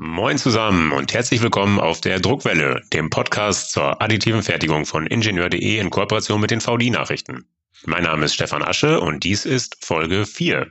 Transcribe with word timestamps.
Moin 0.00 0.38
zusammen 0.38 0.92
und 0.92 1.12
herzlich 1.12 1.42
willkommen 1.42 1.80
auf 1.80 2.00
der 2.00 2.20
Druckwelle, 2.20 2.82
dem 2.92 3.10
Podcast 3.10 3.72
zur 3.72 4.00
additiven 4.00 4.44
Fertigung 4.44 4.86
von 4.86 5.08
Ingenieur.de 5.08 5.78
in 5.80 5.90
Kooperation 5.90 6.40
mit 6.40 6.52
den 6.52 6.60
VD-Nachrichten. 6.60 7.46
Mein 7.84 8.04
Name 8.04 8.26
ist 8.26 8.34
Stefan 8.34 8.62
Asche 8.62 9.00
und 9.00 9.24
dies 9.24 9.44
ist 9.44 9.84
Folge 9.84 10.24
4. 10.24 10.68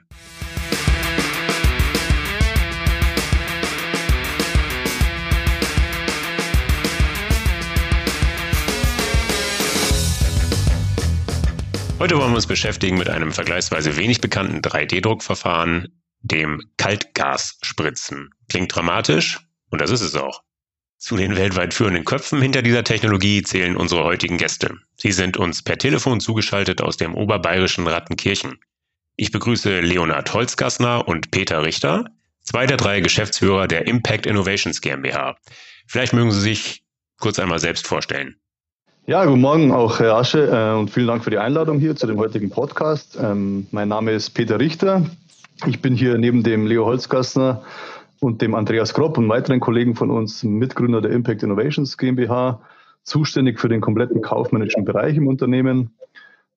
Heute 11.99 12.17
wollen 12.17 12.31
wir 12.31 12.35
uns 12.35 12.47
beschäftigen 12.47 12.97
mit 12.97 13.09
einem 13.09 13.33
vergleichsweise 13.33 13.97
wenig 13.97 14.21
bekannten 14.21 14.59
3D-Druckverfahren, 14.62 15.89
dem 16.27 16.62
Kaltgasspritzen. 16.77 18.30
Klingt 18.49 18.76
dramatisch 18.76 19.39
und 19.70 19.81
das 19.81 19.91
ist 19.91 20.02
es 20.02 20.16
auch. 20.16 20.44
Zu 20.98 21.16
den 21.16 21.35
weltweit 21.35 21.73
führenden 21.73 22.05
Köpfen 22.05 22.41
hinter 22.41 22.62
dieser 22.62 22.84
Technologie 22.84 23.44
zählen 23.44 23.77
unsere 23.77 24.04
heutigen 24.04 24.38
Gäste. 24.38 24.76
Sie 24.95 25.12
sind 25.12 25.38
uns 25.38 25.62
per 25.62 25.77
Telefon 25.77 26.20
zugeschaltet 26.20 26.82
aus 26.82 26.98
dem 26.98 27.13
oberbayerischen 27.13 27.85
Rattenkirchen. 27.85 28.59
Ich 29.16 29.32
begrüße 29.32 29.80
Leonhard 29.80 30.34
Holzgassner 30.34 31.08
und 31.08 31.32
Peter 31.32 31.63
Richter, 31.63 32.05
zwei 32.41 32.66
der 32.66 32.77
drei 32.77 33.02
Geschäftsführer 33.02 33.68
der 33.68 33.88
Impact 33.88 34.26
Innovations 34.26 34.82
GmbH. 34.82 35.35
Vielleicht 35.85 36.13
mögen 36.13 36.32
Sie 36.32 36.41
sich 36.41 36.84
kurz 37.20 37.40
einmal 37.40 37.59
selbst 37.59 37.88
vorstellen. 37.88 38.35
Ja, 39.05 39.23
guten 39.26 39.41
Morgen 39.41 39.71
auch 39.71 39.99
Herr 39.99 40.16
Asche 40.16 40.48
äh, 40.48 40.77
und 40.77 40.90
vielen 40.90 41.07
Dank 41.07 41.23
für 41.23 41.30
die 41.30 41.38
Einladung 41.38 41.80
hier 41.80 41.96
zu 41.96 42.07
dem 42.07 42.18
heutigen 42.18 42.49
Podcast. 42.49 43.18
Ähm, 43.21 43.68
mein 43.71 43.88
Name 43.88 44.12
ist 44.12 44.32
Peter 44.32 44.59
Richter. 44.59 45.05
Ich 45.66 45.82
bin 45.82 45.96
hier 45.96 46.18
neben 46.18 46.44
dem 46.44 46.68
Leo 46.68 46.86
Holzgassner 46.86 47.64
und 48.20 48.42
dem 48.42 48.54
Andreas 48.54 48.94
Gropp 48.94 49.18
und 49.18 49.28
weiteren 49.28 49.60
Kollegen 49.60 49.96
von 49.96 50.12
uns 50.12 50.44
Mitgründer 50.44 51.02
der 51.02 51.12
Impact 51.12 51.42
Innovations 51.42 51.98
GmbH, 51.98 52.62
zuständig 53.04 53.60
für 53.60 53.70
den 53.70 53.82
kompletten 53.82 54.22
kaufmännischen 54.22 54.86
Bereich 54.86 55.18
im 55.18 55.27
Unternehmen. 55.27 55.96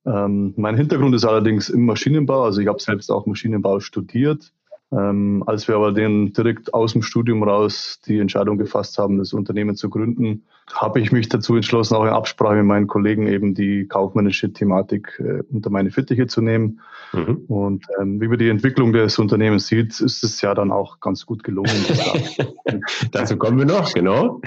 Ähm, 0.05 0.53
mein 0.57 0.77
Hintergrund 0.77 1.15
ist 1.15 1.25
allerdings 1.25 1.71
im 1.71 1.87
Maschinenbau, 1.87 2.45
also 2.45 2.61
ich 2.61 2.67
habe 2.67 2.81
selbst 2.81 3.11
auch 3.11 3.27
Maschinenbau 3.27 3.81
studiert 3.81 4.53
ähm, 4.93 5.45
als 5.47 5.69
wir 5.69 5.77
aber 5.77 5.93
den 5.93 6.33
direkt 6.33 6.75
aus 6.75 6.95
dem 6.95 7.03
Studium 7.03 7.45
raus 7.45 8.01
die 8.07 8.19
Entscheidung 8.19 8.59
gefasst 8.59 8.99
haben, 8.99 9.19
das 9.19 9.33
Unternehmen 9.33 9.77
zu 9.77 9.89
gründen, 9.89 10.45
habe 10.73 11.01
ich 11.01 11.13
mich 11.13 11.29
dazu 11.29 11.55
entschlossen, 11.55 11.95
auch 11.95 12.03
in 12.03 12.11
Absprache 12.11 12.57
mit 12.57 12.67
meinen 12.67 12.89
Kollegen 12.89 13.29
eben 13.29 13.55
die 13.55 13.87
kaufmännische 13.87 14.53
Thematik 14.53 15.21
äh, 15.21 15.43
unter 15.53 15.71
meine 15.71 15.93
Fittiche 15.93 16.27
zu 16.27 16.43
nehmen. 16.43 16.81
Mhm. 17.13 17.45
Und 17.47 17.87
ähm, 18.01 18.21
wie 18.21 18.27
man 18.27 18.39
die 18.39 18.49
Entwicklung 18.49 18.93
des 18.93 19.19
Unternehmens 19.21 19.69
sieht, 19.69 20.01
ist 20.01 20.25
es 20.25 20.41
ja 20.41 20.55
dann 20.55 20.73
auch 20.73 20.99
ganz 20.99 21.25
gut 21.25 21.45
gelungen. 21.45 21.71
Dazu 23.13 23.37
kommen 23.37 23.59
wir 23.59 23.67
noch, 23.67 23.95
genau. 23.95 24.41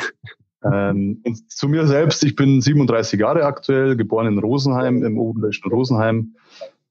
Ähm, 0.65 1.21
zu 1.47 1.69
mir 1.69 1.87
selbst, 1.87 2.23
ich 2.23 2.35
bin 2.35 2.61
37 2.61 3.19
Jahre 3.19 3.45
aktuell, 3.45 3.95
geboren 3.95 4.27
in 4.27 4.39
Rosenheim, 4.39 5.03
im 5.03 5.17
oberländischen 5.17 5.71
Rosenheim. 5.71 6.35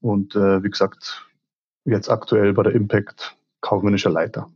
Und 0.01 0.35
äh, 0.35 0.63
wie 0.63 0.69
gesagt, 0.69 1.27
jetzt 1.85 2.09
aktuell 2.09 2.53
bei 2.53 2.63
der 2.63 2.73
Impact 2.73 3.35
kaufmännischer 3.63 4.11
Leiter. 4.11 4.51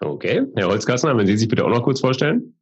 Okay, 0.00 0.46
Herr 0.56 0.68
Holzgassner, 0.68 1.16
wenn 1.16 1.26
Sie 1.26 1.36
sich 1.36 1.48
bitte 1.48 1.64
auch 1.64 1.70
noch 1.70 1.82
kurz 1.82 2.00
vorstellen. 2.00 2.54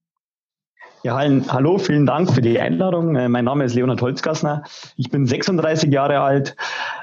Ja, 1.05 1.17
hallo, 1.17 1.78
vielen 1.78 2.06
Dank 2.06 2.33
für 2.33 2.41
die 2.41 2.58
Einladung. 2.58 3.14
Äh, 3.14 3.28
mein 3.28 3.45
Name 3.45 3.64
ist 3.64 3.75
Leonhard 3.75 4.03
Holzgassner. 4.03 4.64
Ich 4.97 5.11
bin 5.11 5.27
36 5.27 5.92
Jahre 5.92 6.20
alt, 6.20 6.56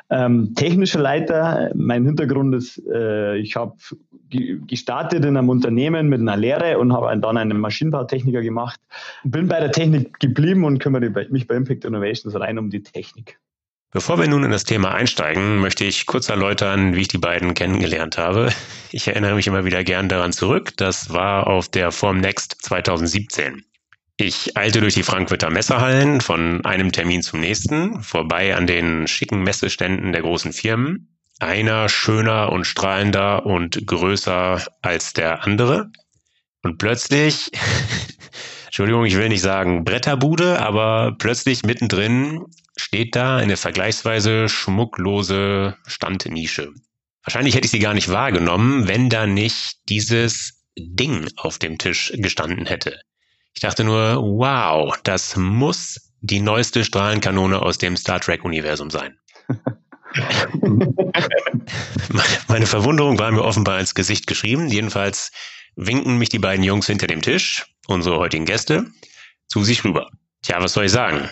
ähm, 0.09 0.53
technischer 0.53 0.99
Leiter. 0.99 1.71
Mein 1.75 2.05
Hintergrund 2.05 2.53
ist, 2.55 2.81
äh, 2.93 3.37
ich 3.37 3.55
habe 3.55 3.75
gestartet 4.67 5.23
in 5.23 5.37
einem 5.37 5.47
Unternehmen 5.47 6.09
mit 6.09 6.19
einer 6.19 6.35
Lehre 6.35 6.77
und 6.77 6.91
habe 6.91 7.17
dann 7.17 7.37
einen 7.37 7.57
Maschinenbautechniker 7.57 8.41
gemacht. 8.41 8.81
Bin 9.23 9.47
bei 9.47 9.61
der 9.61 9.71
Technik 9.71 10.19
geblieben 10.19 10.65
und 10.65 10.79
kümmere 10.79 11.09
mich 11.29 11.47
bei 11.47 11.55
Impact 11.55 11.85
Innovations 11.85 12.37
rein 12.37 12.57
um 12.57 12.69
die 12.69 12.83
Technik. 12.83 13.39
Bevor 13.95 14.19
wir 14.19 14.27
nun 14.27 14.43
in 14.43 14.51
das 14.51 14.65
Thema 14.65 14.93
einsteigen, 14.93 15.55
möchte 15.55 15.85
ich 15.85 16.05
kurz 16.05 16.27
erläutern, 16.27 16.95
wie 16.95 16.99
ich 17.03 17.07
die 17.07 17.17
beiden 17.17 17.53
kennengelernt 17.53 18.17
habe. 18.17 18.49
Ich 18.91 19.07
erinnere 19.07 19.35
mich 19.35 19.47
immer 19.47 19.63
wieder 19.63 19.85
gern 19.85 20.09
daran 20.09 20.33
zurück. 20.33 20.73
Das 20.75 21.13
war 21.13 21.47
auf 21.47 21.69
der 21.69 21.93
Form 21.93 22.17
Next 22.17 22.57
2017. 22.59 23.63
Ich 24.17 24.57
eilte 24.57 24.81
durch 24.81 24.95
die 24.95 25.03
Frankfurter 25.03 25.49
Messehallen 25.49 26.19
von 26.19 26.65
einem 26.65 26.91
Termin 26.91 27.21
zum 27.21 27.39
nächsten, 27.39 28.03
vorbei 28.03 28.53
an 28.53 28.67
den 28.67 29.07
schicken 29.07 29.43
Messeständen 29.43 30.11
der 30.11 30.23
großen 30.23 30.51
Firmen. 30.51 31.15
Einer 31.39 31.87
schöner 31.87 32.51
und 32.51 32.65
strahlender 32.65 33.45
und 33.45 33.87
größer 33.87 34.61
als 34.81 35.13
der 35.13 35.45
andere. 35.45 35.89
Und 36.63 36.79
plötzlich, 36.79 37.49
Entschuldigung, 38.75 39.05
ich 39.05 39.15
will 39.15 39.29
nicht 39.29 39.41
sagen 39.41 39.85
Bretterbude, 39.85 40.59
aber 40.59 41.15
plötzlich 41.17 41.63
mittendrin 41.63 42.43
steht 42.75 43.15
da 43.15 43.37
eine 43.37 43.55
vergleichsweise 43.55 44.49
schmucklose 44.49 45.77
Standnische. 45.87 46.73
Wahrscheinlich 47.23 47.55
hätte 47.55 47.67
ich 47.67 47.71
sie 47.71 47.79
gar 47.79 47.93
nicht 47.93 48.09
wahrgenommen, 48.09 48.89
wenn 48.89 49.09
da 49.09 49.27
nicht 49.27 49.77
dieses 49.87 50.65
Ding 50.77 51.29
auf 51.37 51.57
dem 51.57 51.77
Tisch 51.77 52.11
gestanden 52.17 52.65
hätte. 52.65 52.99
Ich 53.53 53.61
dachte 53.61 53.85
nur, 53.85 54.17
wow, 54.17 54.93
das 55.03 55.37
muss 55.37 56.11
die 56.19 56.41
neueste 56.41 56.83
Strahlenkanone 56.83 57.61
aus 57.61 57.77
dem 57.77 57.95
Star 57.95 58.19
Trek-Universum 58.19 58.89
sein. 58.89 59.17
Meine 62.49 62.65
Verwunderung 62.65 63.19
war 63.19 63.31
mir 63.31 63.45
offenbar 63.45 63.79
ins 63.79 63.95
Gesicht 63.95 64.27
geschrieben. 64.27 64.67
Jedenfalls 64.67 65.31
winken 65.77 66.17
mich 66.17 66.27
die 66.27 66.39
beiden 66.39 66.65
Jungs 66.65 66.87
hinter 66.87 67.07
dem 67.07 67.21
Tisch, 67.21 67.65
unsere 67.87 68.17
heutigen 68.17 68.45
Gäste, 68.45 68.85
zu 69.47 69.63
sich 69.63 69.83
rüber. 69.83 70.09
Tja, 70.41 70.61
was 70.61 70.73
soll 70.73 70.85
ich 70.85 70.91
sagen? 70.91 71.29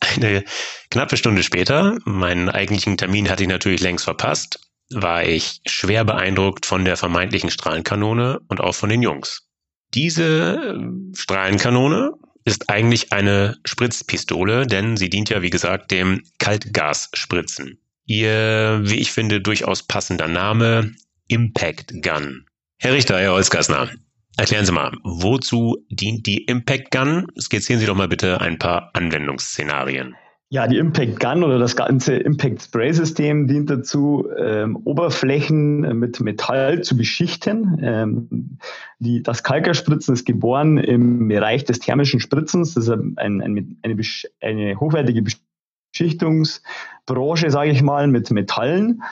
Eine 0.00 0.44
knappe 0.90 1.16
Stunde 1.16 1.42
später, 1.42 1.98
meinen 2.04 2.48
eigentlichen 2.48 2.96
Termin 2.96 3.28
hatte 3.28 3.42
ich 3.42 3.48
natürlich 3.48 3.80
längst 3.80 4.04
verpasst, 4.04 4.60
war 4.92 5.24
ich 5.24 5.60
schwer 5.66 6.04
beeindruckt 6.04 6.66
von 6.66 6.84
der 6.84 6.96
vermeintlichen 6.96 7.50
Strahlenkanone 7.50 8.40
und 8.48 8.60
auch 8.60 8.74
von 8.74 8.90
den 8.90 9.02
Jungs. 9.02 9.46
Diese 9.94 10.78
Strahlenkanone 11.14 12.12
ist 12.44 12.70
eigentlich 12.70 13.12
eine 13.12 13.58
Spritzpistole, 13.64 14.66
denn 14.66 14.96
sie 14.96 15.10
dient 15.10 15.30
ja, 15.30 15.42
wie 15.42 15.50
gesagt, 15.50 15.90
dem 15.90 16.22
Kaltgasspritzen. 16.38 17.78
Ihr, 18.06 18.80
wie 18.82 18.98
ich 18.98 19.12
finde, 19.12 19.40
durchaus 19.40 19.82
passender 19.84 20.26
Name, 20.26 20.92
Impact 21.28 22.02
Gun. 22.02 22.46
Herr 22.78 22.94
Richter, 22.94 23.20
Herr 23.20 23.32
Holzgassner, 23.32 23.90
Erklären 24.40 24.64
Sie 24.64 24.72
mal, 24.72 24.96
wozu 25.04 25.84
dient 25.90 26.24
die 26.24 26.44
Impact 26.44 26.90
Gun? 26.90 27.26
Skizzieren 27.38 27.78
Sie 27.78 27.84
doch 27.84 27.94
mal 27.94 28.08
bitte 28.08 28.40
ein 28.40 28.58
paar 28.58 28.88
Anwendungsszenarien. 28.94 30.16
Ja, 30.48 30.66
die 30.66 30.78
Impact 30.78 31.20
Gun 31.20 31.44
oder 31.44 31.58
das 31.58 31.76
ganze 31.76 32.14
Impact 32.14 32.62
Spray 32.62 32.90
System 32.94 33.46
dient 33.46 33.68
dazu, 33.68 34.26
ähm, 34.38 34.76
Oberflächen 34.84 35.80
mit 35.98 36.20
Metall 36.20 36.80
zu 36.80 36.96
beschichten. 36.96 37.80
Ähm, 37.82 38.58
die, 38.98 39.22
das 39.22 39.42
Kalkerspritzen 39.42 40.14
ist 40.14 40.24
geboren 40.24 40.78
im 40.78 41.28
Bereich 41.28 41.66
des 41.66 41.80
thermischen 41.80 42.18
Spritzens. 42.18 42.72
Das 42.72 42.84
ist 42.84 42.90
ein, 42.90 43.18
ein, 43.18 43.42
eine, 43.42 43.98
eine 44.40 44.80
hochwertige 44.80 45.22
Beschichtungsbranche, 45.92 47.50
sage 47.50 47.72
ich 47.72 47.82
mal, 47.82 48.06
mit 48.06 48.30
Metallen. 48.30 49.02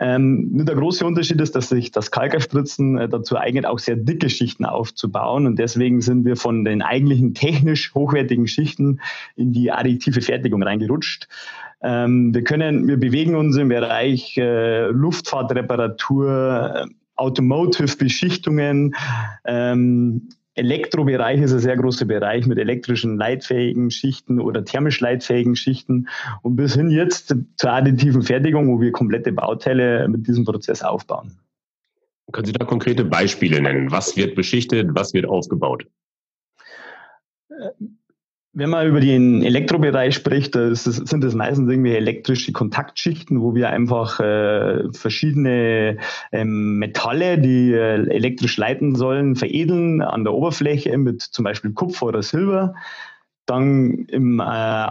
Ähm, 0.00 0.64
der 0.66 0.74
große 0.74 1.06
Unterschied 1.06 1.40
ist, 1.40 1.54
dass 1.54 1.68
sich 1.68 1.92
das 1.92 2.10
Kalkerspritzen 2.10 2.98
äh, 2.98 3.08
dazu 3.08 3.36
eignet, 3.36 3.64
auch 3.64 3.78
sehr 3.78 3.96
dicke 3.96 4.28
Schichten 4.28 4.64
aufzubauen. 4.64 5.46
Und 5.46 5.58
deswegen 5.58 6.00
sind 6.00 6.24
wir 6.24 6.36
von 6.36 6.64
den 6.64 6.82
eigentlichen 6.82 7.34
technisch 7.34 7.94
hochwertigen 7.94 8.48
Schichten 8.48 9.00
in 9.36 9.52
die 9.52 9.70
additive 9.70 10.20
Fertigung 10.20 10.62
reingerutscht. 10.62 11.28
Ähm, 11.82 12.34
wir 12.34 12.42
können, 12.42 12.88
wir 12.88 12.96
bewegen 12.96 13.36
uns 13.36 13.56
im 13.56 13.68
Bereich 13.68 14.36
äh, 14.36 14.86
Luftfahrtreparatur, 14.88 16.86
äh, 16.86 16.86
Automotive-Beschichtungen, 17.16 18.96
ähm, 19.44 20.28
Elektrobereich 20.56 21.40
ist 21.40 21.52
ein 21.52 21.58
sehr 21.58 21.76
großer 21.76 22.04
Bereich 22.04 22.46
mit 22.46 22.58
elektrischen 22.58 23.16
leitfähigen 23.16 23.90
Schichten 23.90 24.40
oder 24.40 24.64
thermisch 24.64 25.00
leitfähigen 25.00 25.56
Schichten 25.56 26.08
und 26.42 26.56
bis 26.56 26.74
hin 26.74 26.90
jetzt 26.90 27.34
zur 27.56 27.72
additiven 27.72 28.22
Fertigung, 28.22 28.68
wo 28.68 28.80
wir 28.80 28.92
komplette 28.92 29.32
Bauteile 29.32 30.06
mit 30.08 30.26
diesem 30.28 30.44
Prozess 30.44 30.82
aufbauen. 30.82 31.38
Können 32.32 32.46
Sie 32.46 32.52
da 32.52 32.64
konkrete 32.64 33.04
Beispiele 33.04 33.60
nennen? 33.60 33.90
Was 33.90 34.16
wird 34.16 34.34
beschichtet, 34.34 34.90
was 34.92 35.12
wird 35.12 35.26
aufgebaut? 35.26 35.86
Äh, 38.54 38.58
wenn 38.58 38.70
man 38.70 38.86
über 38.86 39.00
den 39.00 39.42
Elektrobereich 39.42 40.14
spricht, 40.14 40.54
das 40.54 40.84
sind 40.84 41.22
das 41.24 41.34
meistens 41.34 41.70
irgendwie 41.70 41.94
elektrische 41.94 42.52
Kontaktschichten, 42.52 43.40
wo 43.40 43.54
wir 43.54 43.70
einfach 43.70 44.20
äh, 44.20 44.92
verschiedene 44.92 45.98
ähm, 46.32 46.78
Metalle, 46.78 47.38
die 47.38 47.72
äh, 47.72 48.08
elektrisch 48.08 48.56
leiten 48.56 48.94
sollen, 48.94 49.36
veredeln 49.36 50.02
an 50.02 50.24
der 50.24 50.34
Oberfläche 50.34 50.96
mit 50.98 51.22
zum 51.22 51.44
Beispiel 51.44 51.72
Kupfer 51.72 52.06
oder 52.06 52.22
Silber. 52.22 52.74
Dann 53.46 54.06
im 54.08 54.40
äh, 54.40 54.88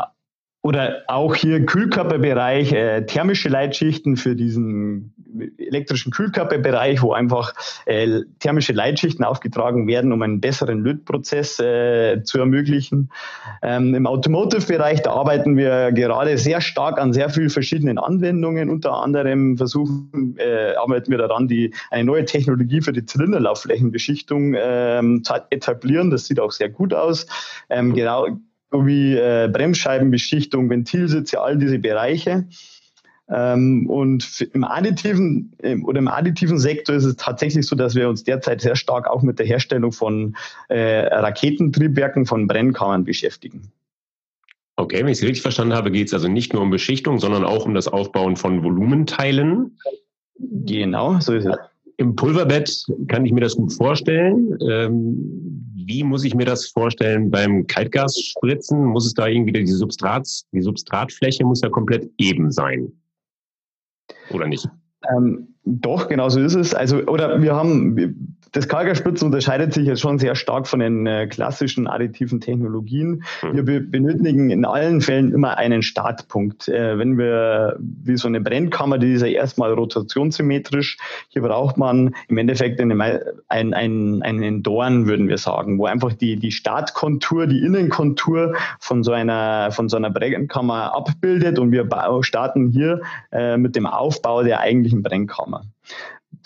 oder 0.64 1.04
auch 1.08 1.36
hier 1.36 1.66
Kühlkörperbereich, 1.66 2.72
äh, 2.72 3.06
thermische 3.06 3.50
Leitschichten 3.50 4.16
für 4.16 4.34
diesen 4.34 5.14
elektrischen 5.58 6.12
Kühlkörperbereich, 6.12 7.02
wo 7.02 7.12
einfach 7.12 7.54
äh, 7.86 8.22
thermische 8.40 8.72
Leitschichten 8.72 9.26
aufgetragen 9.26 9.88
werden, 9.88 10.14
um 10.14 10.22
einen 10.22 10.40
besseren 10.40 10.80
Lötprozess 10.80 11.60
äh, 11.60 12.24
zu 12.24 12.40
ermöglichen. 12.40 13.12
Ähm, 13.62 13.94
Im 13.94 14.08
Automotive-Bereich, 14.08 15.02
da 15.02 15.12
arbeiten 15.12 15.58
wir 15.58 15.92
gerade 15.92 16.38
sehr 16.38 16.62
stark 16.62 16.98
an 16.98 17.12
sehr 17.12 17.30
vielen 17.30 17.50
verschiedenen 17.50 17.98
Anwendungen. 17.98 18.70
Unter 18.70 18.94
anderem 18.94 19.58
versuchen, 19.58 20.38
äh, 20.38 20.76
arbeiten 20.76 21.12
wir 21.12 21.18
daran, 21.18 21.50
die, 21.50 21.74
eine 21.92 22.06
neue 22.06 22.24
Technologie 22.24 22.80
für 22.80 22.94
die 22.94 23.06
Zylinderlaufflächenbeschichtung 23.06 24.56
ähm, 24.58 25.26
zu 25.26 25.34
etablieren. 25.50 26.10
Das 26.10 26.26
sieht 26.26 26.40
auch 26.40 26.52
sehr 26.52 26.70
gut 26.70 26.94
aus. 26.94 27.28
Ähm, 27.70 27.94
genau 27.94 28.28
wie 28.74 29.16
äh, 29.16 29.50
Bremsscheibenbeschichtung, 29.52 30.70
Ventilsitze, 30.70 31.42
all 31.42 31.58
diese 31.58 31.80
Bereiche. 31.80 32.48
Ähm, 33.30 33.90
und 33.90 34.42
im 34.54 34.64
additiven 34.64 35.54
im, 35.60 35.86
oder 35.86 36.00
im 36.00 36.08
additiven 36.08 36.60
Sektor 36.60 36.96
ist 36.96 37.06
es 37.06 37.16
tatsächlich 37.16 37.66
so, 37.66 37.76
dass 37.76 37.96
wir 37.96 38.10
uns 38.10 38.24
derzeit 38.24 38.62
sehr 38.62 38.76
stark 38.76 39.08
auch 39.08 39.22
mit 39.22 39.40
der 39.40 39.46
Herstellung 39.46 39.92
von 39.92 40.36
äh, 40.68 41.08
Raketentriebwerken 41.08 42.26
von 42.26 42.48
Brennkammern 42.48 43.06
beschäftigen. 43.06 43.72
Okay, 44.76 45.00
wenn 45.00 45.08
ich 45.08 45.20
es 45.20 45.24
richtig 45.24 45.42
verstanden 45.42 45.74
habe, 45.74 45.92
geht 45.92 46.08
es 46.08 46.14
also 46.14 46.28
nicht 46.28 46.54
nur 46.54 46.64
um 46.64 46.72
Beschichtung, 46.72 47.20
sondern 47.20 47.46
auch 47.46 47.66
um 47.66 47.74
das 47.74 47.88
Aufbauen 47.88 48.36
von 48.36 48.64
Volumenteilen. 48.64 49.78
Genau, 50.38 51.20
so 51.20 51.34
ist 51.34 51.46
es. 51.46 51.56
Im 52.04 52.18
Pulverbett 52.18 52.86
kann 53.08 53.26
ich 53.26 53.32
mir 53.32 53.40
das 53.40 53.56
gut 53.56 53.72
vorstellen. 53.72 54.58
Ähm, 54.70 55.64
wie 55.74 56.04
muss 56.04 56.26
ich 56.26 56.36
mir 56.36 56.46
das 56.46 56.68
vorstellen 56.68 57.32
beim 57.32 57.66
Kaltgasspritzen? 57.66 58.84
Muss 58.84 59.06
es 59.06 59.14
da 59.14 59.28
irgendwie 59.28 59.54
die 59.54 59.66
Substrats, 59.66 60.46
die 60.52 60.62
Substratfläche 60.62 61.46
muss 61.46 61.62
ja 61.62 61.70
komplett 61.70 62.12
eben 62.18 62.52
sein. 62.52 62.92
Oder 64.32 64.48
nicht? 64.48 64.68
Ähm, 65.16 65.48
doch, 65.64 66.10
genau 66.10 66.28
so 66.28 66.42
ist 66.42 66.56
es. 66.56 66.74
Also, 66.74 66.98
oder 67.06 67.42
wir 67.42 67.56
haben, 67.56 68.38
das 68.54 68.68
Kalkerspritz 68.68 69.22
unterscheidet 69.22 69.74
sich 69.74 69.86
jetzt 69.88 70.00
schon 70.00 70.20
sehr 70.20 70.36
stark 70.36 70.68
von 70.68 70.80
den 70.80 71.06
äh, 71.08 71.28
klassischen 71.28 71.88
additiven 71.88 72.40
Technologien. 72.40 73.24
Mhm. 73.42 73.56
Wir 73.56 73.64
be 73.66 73.82
benötigen 73.82 74.52
in 74.52 74.64
allen 74.64 75.02
Fällen 75.02 75.34
immer 75.34 75.58
einen 75.58 75.82
Startpunkt. 75.82 76.68
Äh, 76.68 76.98
wenn 77.00 77.18
wir, 77.18 77.78
wie 77.80 78.16
so 78.16 78.28
eine 78.28 78.42
Brennkammer, 78.42 79.00
die 79.00 79.14
ist 79.14 79.22
ja 79.22 79.28
erstmal 79.28 79.74
rotationssymmetrisch. 79.74 80.98
Hier 81.30 81.42
braucht 81.42 81.78
man 81.78 82.16
im 82.28 82.38
Endeffekt 82.38 82.80
eine, 82.80 83.22
ein, 83.48 83.74
ein, 83.74 84.22
einen 84.22 84.64
Dorn, 84.64 85.08
würden 85.08 85.28
wir 85.28 85.40
sagen, 85.40 85.80
wo 85.80 85.88
einfach 85.88 86.14
die, 86.14 86.36
die 86.36 86.52
Startkontur, 86.52 87.48
die 87.48 87.60
Innenkontur 87.60 88.56
von 88.80 89.04
so 89.04 89.14
einer, 89.14 89.72
von 89.72 89.90
so 89.90 89.98
einer 89.98 90.12
Brennkammer 90.12 90.96
abbildet 90.96 91.58
und 91.58 91.72
wir 91.72 91.90
starten 92.22 92.70
hier 92.70 93.02
äh, 93.32 93.58
mit 93.58 93.76
dem 93.76 93.88
Aufbau 93.88 94.44
der 94.44 94.60
eigentlichen 94.60 95.02
Brennkammer. 95.02 95.64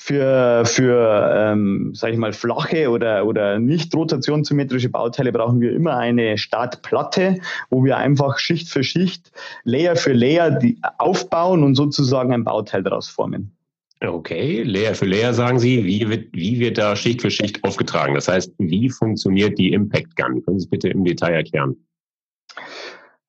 Für, 0.08 0.64
für 0.66 1.34
ähm, 1.36 1.92
sage 1.94 2.14
ich 2.14 2.18
mal, 2.18 2.32
flache 2.32 2.90
oder, 2.90 3.26
oder 3.26 3.60
nicht 3.60 3.94
rotationssymmetrische 3.94 4.88
Bauteile 4.88 5.34
brauchen 5.34 5.60
wir 5.60 5.74
immer 5.74 5.98
eine 5.98 6.38
Startplatte, 6.38 7.42
wo 7.70 7.84
wir 7.84 7.98
einfach 7.98 8.40
Schicht 8.40 8.70
für 8.70 8.86
Schicht, 8.86 9.34
Layer 9.66 9.98
für 9.98 10.14
Layer 10.14 10.52
die 10.52 10.80
aufbauen 10.98 11.62
und 11.62 11.76
sozusagen 11.76 12.34
ein 12.34 12.46
Bauteil 12.46 12.84
daraus 12.84 13.10
formen. 13.10 13.52
Okay, 14.00 14.64
Layer 14.64 14.96
für 14.96 15.08
Layer 15.08 15.34
sagen 15.34 15.60
Sie, 15.60 15.84
wie 15.84 16.08
wird, 16.08 16.30
wie 16.32 16.58
wird 16.62 16.78
da 16.78 16.96
Schicht 16.96 17.22
für 17.22 17.30
Schicht 17.30 17.62
aufgetragen? 17.66 18.16
Das 18.16 18.30
heißt, 18.30 18.54
wie 18.60 18.90
funktioniert 18.90 19.58
die 19.60 19.74
Impact 19.74 20.16
Gun? 20.16 20.42
Können 20.46 20.58
Sie 20.58 20.64
es 20.64 20.70
bitte 20.70 20.88
im 20.88 21.04
Detail 21.04 21.34
erklären? 21.34 21.76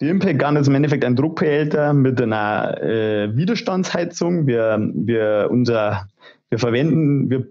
Die 0.00 0.08
Impact 0.08 0.38
Gun 0.38 0.54
ist 0.54 0.68
im 0.68 0.76
Endeffekt 0.76 1.04
ein 1.04 1.16
Druckbehälter 1.16 1.92
mit 1.92 2.22
einer 2.22 2.80
äh, 2.80 3.36
Widerstandsheizung. 3.36 4.46
Wir, 4.46 4.78
wir, 4.94 5.48
unser, 5.50 6.06
wir 6.50 6.58
verwenden, 6.58 7.30
wir 7.30 7.46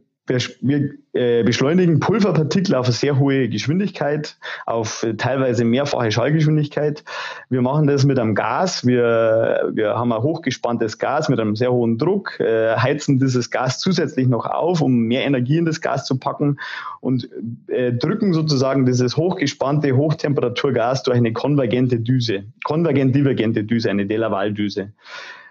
wir 0.62 0.94
äh, 1.14 1.44
beschleunigen 1.44 2.00
Pulverpartikel 2.00 2.76
auf 2.76 2.86
eine 2.86 2.94
sehr 2.94 3.18
hohe 3.18 3.48
Geschwindigkeit, 3.48 4.38
auf 4.66 5.04
äh, 5.04 5.14
teilweise 5.16 5.64
mehrfache 5.64 6.12
Schallgeschwindigkeit. 6.12 7.04
Wir 7.50 7.62
machen 7.62 7.88
das 7.88 8.04
mit 8.04 8.20
einem 8.20 8.36
Gas. 8.36 8.86
Wir, 8.86 9.72
wir 9.74 9.96
haben 9.96 10.12
ein 10.12 10.22
hochgespanntes 10.22 10.98
Gas 10.98 11.30
mit 11.30 11.40
einem 11.40 11.56
sehr 11.56 11.72
hohen 11.72 11.98
Druck, 11.98 12.40
äh, 12.40 12.76
heizen 12.76 13.20
dieses 13.20 13.50
Gas 13.52 13.80
zusätzlich 13.80 14.28
noch 14.28 14.46
auf, 14.46 14.82
um 14.82 15.00
mehr 15.00 15.26
Energie 15.26 15.58
in 15.58 15.66
das 15.66 15.80
Gas 15.80 16.06
zu 16.06 16.20
packen 16.20 16.60
und 17.00 17.30
äh, 17.68 17.94
drücken 17.94 18.34
sozusagen 18.34 18.86
dieses 18.86 19.16
hochgespannte 19.16 19.96
Hochtemperaturgas 19.96 21.04
durch 21.04 21.18
eine 21.18 21.32
konvergente 21.32 22.00
Düse, 22.00 22.44
konvergent-divergente 22.66 23.64
Düse, 23.64 23.90
eine 23.90 24.06
Delaval-Düse. 24.06 24.92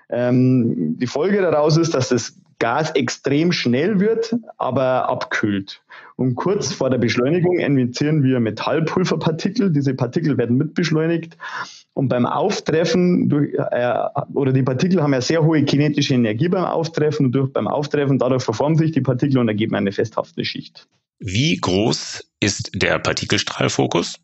Ähm, 0.08 0.98
die 0.98 1.06
Folge 1.06 1.40
daraus 1.40 1.76
ist, 1.76 1.94
dass 1.94 2.10
das 2.10 2.34
Gas 2.58 2.90
extrem 2.92 3.52
schnell 3.52 4.00
wird, 4.00 4.34
aber 4.56 5.08
abkühlt. 5.08 5.82
Und 6.16 6.34
kurz 6.34 6.72
vor 6.72 6.88
der 6.88 6.98
Beschleunigung 6.98 7.58
emittieren 7.58 8.22
wir 8.22 8.40
Metallpulverpartikel. 8.40 9.70
Diese 9.70 9.94
Partikel 9.94 10.38
werden 10.38 10.56
mitbeschleunigt. 10.56 11.36
Und 11.92 12.08
beim 12.08 12.24
Auftreffen, 12.24 13.28
durch, 13.28 13.52
äh, 13.54 13.94
oder 14.32 14.52
die 14.52 14.62
Partikel 14.62 15.02
haben 15.02 15.12
ja 15.12 15.20
sehr 15.20 15.44
hohe 15.44 15.62
kinetische 15.64 16.14
Energie 16.14 16.48
beim 16.48 16.64
Auftreffen 16.64 17.26
und 17.26 17.32
durch, 17.32 17.52
beim 17.52 17.68
Auftreffen, 17.68 18.18
dadurch 18.18 18.42
verformen 18.42 18.76
sich 18.76 18.92
die 18.92 19.02
Partikel 19.02 19.38
und 19.38 19.48
ergeben 19.48 19.74
eine 19.74 19.92
festhaftende 19.92 20.44
Schicht. 20.44 20.86
Wie 21.18 21.56
groß 21.56 22.24
ist 22.40 22.70
der 22.74 22.98
Partikelstrahlfokus? 22.98 24.16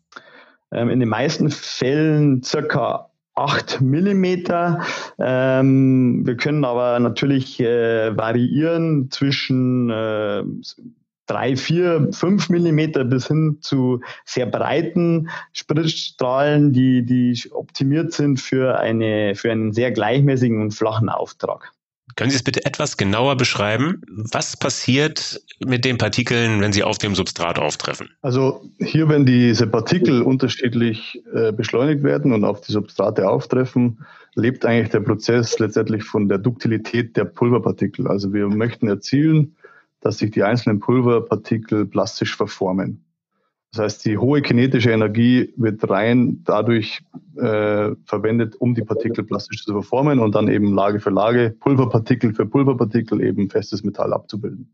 Ähm, 0.71 0.89
in 0.89 0.99
den 0.99 1.09
meisten 1.09 1.49
Fällen 1.49 2.41
circa 2.43 3.09
8 3.35 3.81
Millimeter. 3.81 4.81
Ähm, 5.17 6.25
wir 6.25 6.37
können 6.37 6.65
aber 6.65 6.99
natürlich 6.99 7.59
äh, 7.59 8.15
variieren 8.15 9.09
zwischen 9.09 9.89
äh, 9.89 10.43
3, 11.27 11.55
4, 11.55 12.07
5 12.11 12.49
Millimeter 12.49 13.05
bis 13.05 13.27
hin 13.27 13.57
zu 13.61 14.01
sehr 14.25 14.45
breiten 14.45 15.29
Spritzstrahlen, 15.53 16.73
die, 16.73 17.05
die 17.05 17.49
optimiert 17.51 18.13
sind 18.13 18.39
für, 18.39 18.79
eine, 18.79 19.33
für 19.35 19.51
einen 19.51 19.71
sehr 19.71 19.91
gleichmäßigen 19.91 20.61
und 20.61 20.71
flachen 20.71 21.09
Auftrag. 21.09 21.71
Können 22.15 22.29
Sie 22.29 22.35
es 22.35 22.43
bitte 22.43 22.65
etwas 22.65 22.97
genauer 22.97 23.37
beschreiben? 23.37 24.01
Was 24.07 24.57
passiert 24.57 25.41
mit 25.65 25.85
den 25.85 25.97
Partikeln, 25.97 26.61
wenn 26.61 26.73
sie 26.73 26.83
auf 26.83 26.97
dem 26.97 27.15
Substrat 27.15 27.57
auftreffen? 27.57 28.09
Also 28.21 28.63
hier, 28.79 29.09
wenn 29.09 29.25
diese 29.25 29.67
Partikel 29.67 30.21
unterschiedlich 30.21 31.21
äh, 31.33 31.51
beschleunigt 31.51 32.03
werden 32.03 32.33
und 32.33 32.43
auf 32.43 32.61
die 32.61 32.71
Substrate 32.71 33.27
auftreffen, 33.27 33.99
lebt 34.35 34.65
eigentlich 34.65 34.89
der 34.89 34.99
Prozess 34.99 35.59
letztendlich 35.59 36.03
von 36.03 36.29
der 36.29 36.37
Duktilität 36.37 37.17
der 37.17 37.25
Pulverpartikel. 37.25 38.07
Also 38.07 38.33
wir 38.33 38.47
möchten 38.47 38.87
erzielen, 38.87 39.55
dass 40.01 40.17
sich 40.17 40.31
die 40.31 40.43
einzelnen 40.43 40.79
Pulverpartikel 40.79 41.85
plastisch 41.85 42.35
verformen. 42.35 43.03
Das 43.71 43.85
heißt, 43.85 44.05
die 44.05 44.17
hohe 44.19 44.41
kinetische 44.41 44.91
Energie 44.91 45.51
wird 45.57 45.89
rein 45.89 46.43
dadurch 46.43 47.01
äh, 47.37 47.95
verwendet, 48.05 48.55
um 48.55 48.75
die 48.75 48.83
Partikel 48.83 49.23
plastisch 49.23 49.63
zu 49.65 49.71
verformen 49.71 50.19
und 50.19 50.35
dann 50.35 50.47
eben 50.47 50.73
Lage 50.73 50.99
für 50.99 51.09
Lage, 51.09 51.55
Pulverpartikel 51.59 52.33
für 52.33 52.45
Pulverpartikel 52.45 53.21
eben 53.21 53.49
festes 53.49 53.83
Metall 53.83 54.13
abzubilden. 54.13 54.73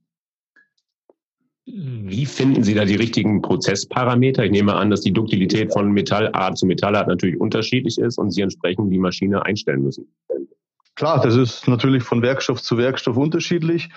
Wie 1.65 2.25
finden 2.25 2.63
Sie 2.63 2.73
da 2.73 2.83
die 2.83 2.95
richtigen 2.95 3.41
Prozessparameter? 3.41 4.43
Ich 4.43 4.51
nehme 4.51 4.73
an, 4.75 4.89
dass 4.89 5.01
die 5.01 5.13
Duktilität 5.13 5.71
von 5.71 5.91
Metallart 5.91 6.57
zu 6.57 6.65
Metallart 6.65 7.07
natürlich 7.07 7.39
unterschiedlich 7.39 7.99
ist 7.99 8.17
und 8.17 8.31
Sie 8.31 8.41
entsprechend 8.41 8.91
die 8.91 8.97
Maschine 8.97 9.45
einstellen 9.45 9.83
müssen. 9.83 10.07
Klar, 10.95 11.21
das 11.21 11.35
ist 11.35 11.67
natürlich 11.67 12.03
von 12.03 12.21
Werkstoff 12.21 12.61
zu 12.61 12.77
Werkstoff 12.77 13.17
unterschiedlich. 13.17 13.89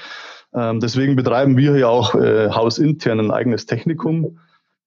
Ähm, 0.54 0.80
deswegen 0.80 1.16
betreiben 1.16 1.56
wir 1.56 1.78
ja 1.78 1.88
auch 1.88 2.14
äh, 2.14 2.50
hausintern 2.50 3.18
ein 3.18 3.30
eigenes 3.30 3.64
Technikum 3.64 4.38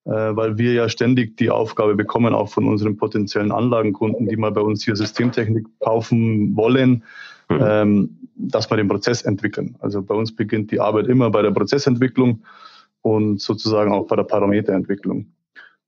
weil 0.05 0.57
wir 0.57 0.73
ja 0.73 0.87
ständig 0.87 1.35
die 1.37 1.49
Aufgabe 1.49 1.95
bekommen, 1.95 2.33
auch 2.33 2.49
von 2.49 2.67
unseren 2.67 2.95
potenziellen 2.95 3.51
Anlagenkunden, 3.51 4.27
die 4.27 4.37
mal 4.37 4.51
bei 4.51 4.61
uns 4.61 4.83
hier 4.85 4.95
Systemtechnik 4.95 5.65
kaufen 5.79 6.55
wollen, 6.55 7.03
mhm. 7.49 7.59
ähm, 7.61 8.17
dass 8.35 8.69
wir 8.69 8.77
den 8.77 8.87
Prozess 8.87 9.23
entwickeln. 9.23 9.75
Also 9.79 10.01
bei 10.01 10.13
uns 10.13 10.35
beginnt 10.35 10.71
die 10.71 10.79
Arbeit 10.79 11.07
immer 11.07 11.29
bei 11.31 11.41
der 11.41 11.51
Prozessentwicklung 11.51 12.43
und 13.01 13.41
sozusagen 13.41 13.91
auch 13.91 14.07
bei 14.07 14.15
der 14.15 14.23
Parameterentwicklung. 14.23 15.27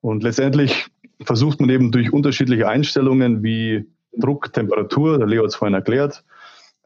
Und 0.01 0.24
letztendlich 0.24 0.88
versucht 1.21 1.59
man 1.59 1.69
eben 1.69 1.91
durch 1.91 2.13
unterschiedliche 2.13 2.67
Einstellungen 2.67 3.43
wie 3.43 3.86
Druck, 4.17 4.51
Temperatur, 4.53 5.17
der 5.17 5.27
Leo 5.27 5.43
hat 5.43 5.50
es 5.50 5.55
vorhin 5.55 5.75
erklärt, 5.75 6.24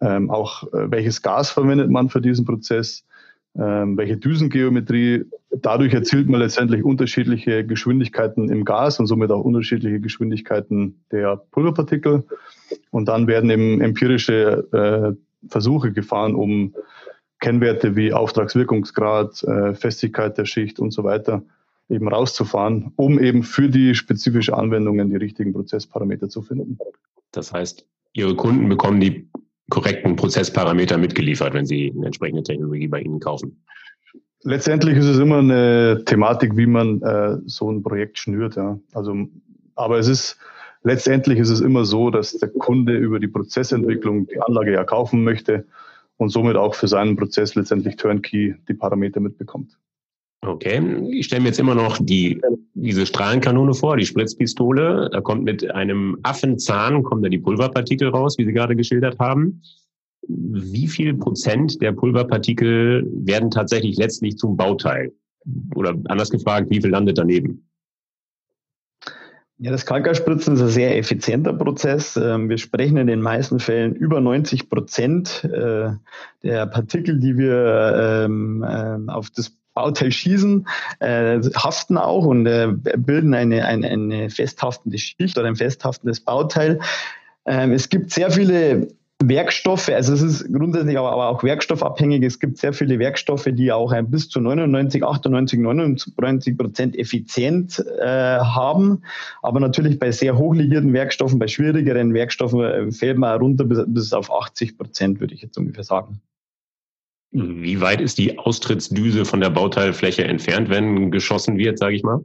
ähm, 0.02 0.30
auch 0.30 0.64
äh, 0.74 0.90
welches 0.90 1.22
Gas 1.22 1.52
verwendet 1.52 1.90
man 1.90 2.10
für 2.10 2.22
diesen 2.22 2.46
Prozess, 2.46 3.06
ähm, 3.58 3.98
welche 3.98 4.18
Düsengeometrie. 4.18 5.26
Dadurch 5.52 5.94
erzielt 5.94 6.30
man 6.30 6.40
letztendlich 6.40 6.84
unterschiedliche 6.84 7.66
Geschwindigkeiten 7.66 8.50
im 8.50 8.64
Gas 8.64 9.00
und 9.00 9.08
somit 9.08 9.32
auch 9.32 9.44
unterschiedliche 9.44 10.00
Geschwindigkeiten 10.00 11.04
der 11.12 11.38
Pulverpartikel. 11.52 12.24
Und 12.92 13.08
dann 13.08 13.28
werden 13.28 13.50
eben 13.50 13.82
empirische 13.82 14.68
äh, 14.72 15.48
Versuche 15.50 15.92
gefahren, 15.92 16.36
um 16.36 16.74
Kennwerte 17.40 17.96
wie 17.96 18.14
Auftragswirkungsgrad, 18.14 19.44
äh, 19.44 19.74
Festigkeit 19.74 20.38
der 20.38 20.46
Schicht 20.46 20.80
und 20.80 20.92
so 20.92 21.04
weiter 21.04 21.44
eben 21.90 22.08
rauszufahren, 22.08 22.94
um 22.96 23.20
eben 23.20 23.44
für 23.44 23.68
die 23.68 23.96
spezifische 23.96 24.56
Anwendungen 24.56 25.10
die 25.10 25.18
richtigen 25.18 25.52
Prozessparameter 25.52 26.30
zu 26.30 26.42
finden. 26.42 26.78
Das 27.32 27.52
heißt, 27.52 27.86
Ihre 28.14 28.36
Kunden 28.36 28.70
bekommen 28.70 29.00
die 29.00 29.30
korrekten 29.72 30.16
Prozessparameter 30.16 31.00
mitgeliefert, 31.00 31.56
wenn 31.56 31.66
sie 31.66 31.92
eine 31.96 32.06
entsprechende 32.06 32.44
Technologie 32.44 32.88
bei 32.88 33.02
Ihnen 33.02 33.20
kaufen. 33.20 33.64
Letztendlich 34.44 34.98
ist 34.98 35.06
es 35.06 35.18
immer 35.18 35.40
eine 35.40 36.04
Thematik, 36.06 36.56
wie 36.58 36.68
man 36.68 37.02
äh, 37.02 37.38
so 37.46 37.72
ein 37.72 37.82
Projekt 37.82 38.20
schnürt. 38.20 38.56
Ja. 38.56 38.80
Also, 38.94 39.16
aber 39.76 39.98
es 39.98 40.08
ist 40.08 40.38
letztendlich 40.84 41.40
ist 41.40 41.50
es 41.50 41.62
immer 41.62 41.86
so, 41.86 42.10
dass 42.10 42.34
der 42.38 42.50
Kunde 42.50 42.96
über 42.98 43.20
die 43.20 43.28
Prozessentwicklung 43.28 44.28
die 44.28 44.42
Anlage 44.42 44.74
ja 44.74 44.84
kaufen 44.84 45.24
möchte 45.24 45.66
und 46.18 46.30
somit 46.30 46.56
auch 46.56 46.76
für 46.76 46.88
seinen 46.88 47.16
Prozess 47.16 47.56
letztendlich 47.56 47.96
Turnkey 47.96 48.56
die 48.68 48.74
Parameter 48.74 49.20
mitbekommt. 49.20 49.78
Okay, 50.44 50.82
ich 51.12 51.28
stelle 51.28 51.42
mir 51.44 51.50
jetzt 51.50 51.60
immer 51.60 51.76
noch 51.76 52.00
die, 52.02 52.42
diese 52.82 53.06
Strahlenkanone 53.06 53.74
vor, 53.74 53.98
die 53.98 54.06
Spritzpistole. 54.06 55.10
Da 55.12 55.22
kommt 55.22 55.44
mit 55.44 55.70
einem 55.72 56.18
Affenzahn, 56.24 57.04
kommen 57.04 57.22
da 57.22 57.30
die 57.30 57.38
Pulverpartikel 57.38 58.10
raus, 58.10 58.38
wie 58.38 58.46
Sie 58.46 58.54
gerade 58.54 58.76
geschildert 58.76 59.20
haben. 59.20 59.62
Wie 60.28 60.88
viel 60.88 61.16
Prozent 61.16 61.82
der 61.82 61.92
Pulverpartikel 61.92 63.08
werden 63.14 63.52
tatsächlich 63.52 63.98
letztlich 63.98 64.38
zum 64.38 64.58
Bauteil? 64.58 65.12
Oder 65.76 65.96
anders 66.06 66.30
gefragt, 66.30 66.70
wie 66.70 66.82
viel 66.82 66.92
landet 66.92 67.18
daneben? 67.18 67.68
Ja, 69.64 69.70
das 69.70 69.86
Kalkerspritzen 69.86 70.56
ist 70.56 70.62
ein 70.62 70.70
sehr 70.70 70.98
effizienter 70.98 71.54
Prozess. 71.54 72.18
Ähm, 72.18 72.50
wir 72.50 72.58
sprechen 72.58 72.98
in 72.98 73.06
den 73.06 73.22
meisten 73.22 73.60
Fällen 73.60 73.94
über 73.94 74.20
90 74.20 74.70
Prozent 74.70 75.44
äh, 75.44 75.92
der 76.42 76.66
Partikel, 76.66 77.20
die 77.20 77.38
wir 77.38 78.26
ähm, 78.26 78.66
ähm, 78.68 79.10
auf 79.10 79.30
das 79.30 79.56
Bauteil 79.74 80.12
schießen, 80.12 80.68
äh, 81.00 81.40
haften 81.56 81.98
auch 81.98 82.26
und 82.26 82.46
äh, 82.46 82.70
bilden 82.98 83.34
eine, 83.34 83.66
eine, 83.66 83.90
eine 83.90 84.30
festhaftende 84.30 84.98
Schicht 84.98 85.38
oder 85.38 85.48
ein 85.48 85.56
festhaftendes 85.56 86.22
Bauteil. 86.22 86.80
Ähm, 87.46 87.72
es 87.72 87.90
gibt 87.90 88.12
sehr 88.12 88.32
viele 88.32 88.88
Werkstoffe, 89.24 89.90
also 89.90 90.14
es 90.14 90.22
ist 90.22 90.52
grundsätzlich 90.52 90.98
aber, 90.98 91.12
aber 91.12 91.30
auch 91.30 91.44
werkstoffabhängig. 91.44 92.24
Es 92.24 92.40
gibt 92.40 92.58
sehr 92.58 92.74
viele 92.74 92.98
Werkstoffe, 93.00 93.48
die 93.52 93.72
auch 93.72 93.92
ein 93.92 94.10
bis 94.10 94.30
zu 94.30 94.40
99, 94.40 95.04
98, 95.04 95.60
99 95.60 96.58
Prozent 96.58 96.98
effizient 96.98 97.84
äh, 98.00 98.06
haben. 98.06 99.04
Aber 99.42 99.60
natürlich 99.60 100.00
bei 100.00 100.12
sehr 100.12 100.38
hochlegierten 100.38 100.94
Werkstoffen, 100.94 101.40
bei 101.40 101.48
schwierigeren 101.48 102.14
Werkstoffen 102.14 102.62
äh, 102.62 102.92
fällt 102.92 103.18
man 103.18 103.38
runter 103.40 103.66
bis, 103.66 103.84
bis 103.88 104.14
auf 104.14 104.32
80 104.32 104.78
Prozent, 104.78 105.20
würde 105.20 105.34
ich 105.34 105.42
jetzt 105.42 105.58
ungefähr 105.58 105.84
sagen. 105.84 106.22
Wie 107.32 107.80
weit 107.80 108.02
ist 108.02 108.18
die 108.18 108.38
Austrittsdüse 108.38 109.24
von 109.24 109.40
der 109.40 109.50
Bauteilfläche 109.50 110.26
entfernt, 110.26 110.70
wenn 110.70 111.12
geschossen 111.12 111.58
wird, 111.58 111.80
sage 111.80 111.96
ich 111.96 112.04
mal? 112.04 112.24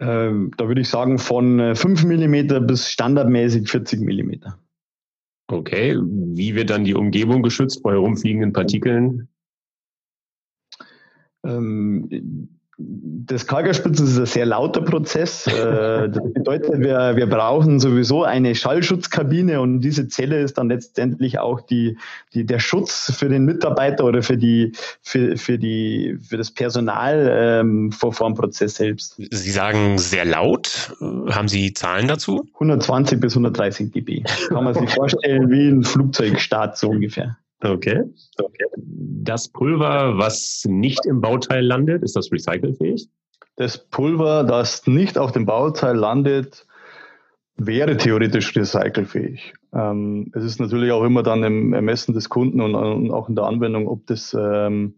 Ähm, 0.00 0.50
da 0.56 0.66
würde 0.66 0.80
ich 0.80 0.88
sagen 0.88 1.18
von 1.18 1.76
5 1.76 2.04
äh, 2.04 2.28
mm 2.28 2.66
bis 2.66 2.90
standardmäßig 2.90 3.68
40 3.68 4.00
mm. 4.00 4.32
Okay, 5.46 5.96
wie 5.96 6.54
wird 6.56 6.70
dann 6.70 6.84
die 6.84 6.94
Umgebung 6.94 7.42
geschützt 7.42 7.82
vor 7.82 7.92
herumfliegenden 7.92 8.52
Partikeln? 8.52 9.28
Ähm, 11.44 12.58
das 12.76 13.46
Kalkerspitzen 13.46 14.06
ist 14.06 14.18
ein 14.18 14.26
sehr 14.26 14.46
lauter 14.46 14.80
Prozess. 14.80 15.46
Äh, 15.46 16.08
das 16.08 16.32
bedeutet, 16.32 16.80
wir, 16.80 17.16
wir 17.16 17.28
brauchen 17.28 17.78
sowieso 17.78 18.24
eine 18.24 18.54
Schallschutzkabine 18.54 19.60
und 19.60 19.80
diese 19.80 20.08
Zelle 20.08 20.40
ist 20.40 20.58
dann 20.58 20.68
letztendlich 20.68 21.38
auch 21.38 21.60
die, 21.60 21.96
die, 22.32 22.44
der 22.44 22.58
Schutz 22.58 23.12
für 23.16 23.28
den 23.28 23.44
Mitarbeiter 23.44 24.04
oder 24.04 24.22
für, 24.22 24.36
die, 24.36 24.72
für, 25.02 25.36
für, 25.36 25.58
die, 25.58 26.18
für 26.28 26.36
das 26.36 26.50
Personal 26.50 27.30
ähm, 27.32 27.92
vor, 27.92 28.12
vor 28.12 28.28
dem 28.28 28.34
Prozess 28.34 28.76
selbst. 28.76 29.16
Sie 29.18 29.50
sagen 29.50 29.98
sehr 29.98 30.24
laut. 30.24 30.96
Haben 31.00 31.48
Sie 31.48 31.72
Zahlen 31.74 32.08
dazu? 32.08 32.48
120 32.54 33.20
bis 33.20 33.32
130 33.34 33.92
dB. 33.92 34.24
Kann 34.48 34.64
man 34.64 34.74
sich 34.74 34.90
vorstellen 34.90 35.48
wie 35.50 35.68
ein 35.68 35.84
Flugzeugstart 35.84 36.76
so 36.76 36.90
ungefähr. 36.90 37.36
Okay. 37.64 38.02
okay. 38.38 38.66
Das 38.76 39.48
Pulver, 39.48 40.18
was 40.18 40.66
nicht 40.68 41.06
im 41.06 41.20
Bauteil 41.20 41.64
landet, 41.64 42.02
ist 42.02 42.14
das 42.14 42.30
recycelfähig? 42.30 43.08
Das 43.56 43.78
Pulver, 43.88 44.44
das 44.44 44.86
nicht 44.86 45.16
auf 45.16 45.32
dem 45.32 45.46
Bauteil 45.46 45.96
landet, 45.96 46.66
wäre 47.56 47.96
theoretisch 47.96 48.54
recycelfähig. 48.54 49.54
Ähm, 49.72 50.30
es 50.34 50.44
ist 50.44 50.60
natürlich 50.60 50.92
auch 50.92 51.04
immer 51.04 51.22
dann 51.22 51.42
im 51.42 51.72
Ermessen 51.72 52.12
des 52.12 52.28
Kunden 52.28 52.60
und, 52.60 52.74
und 52.74 53.10
auch 53.10 53.28
in 53.28 53.36
der 53.36 53.44
Anwendung, 53.44 53.88
ob 53.88 54.06
das 54.06 54.36
ähm, 54.38 54.96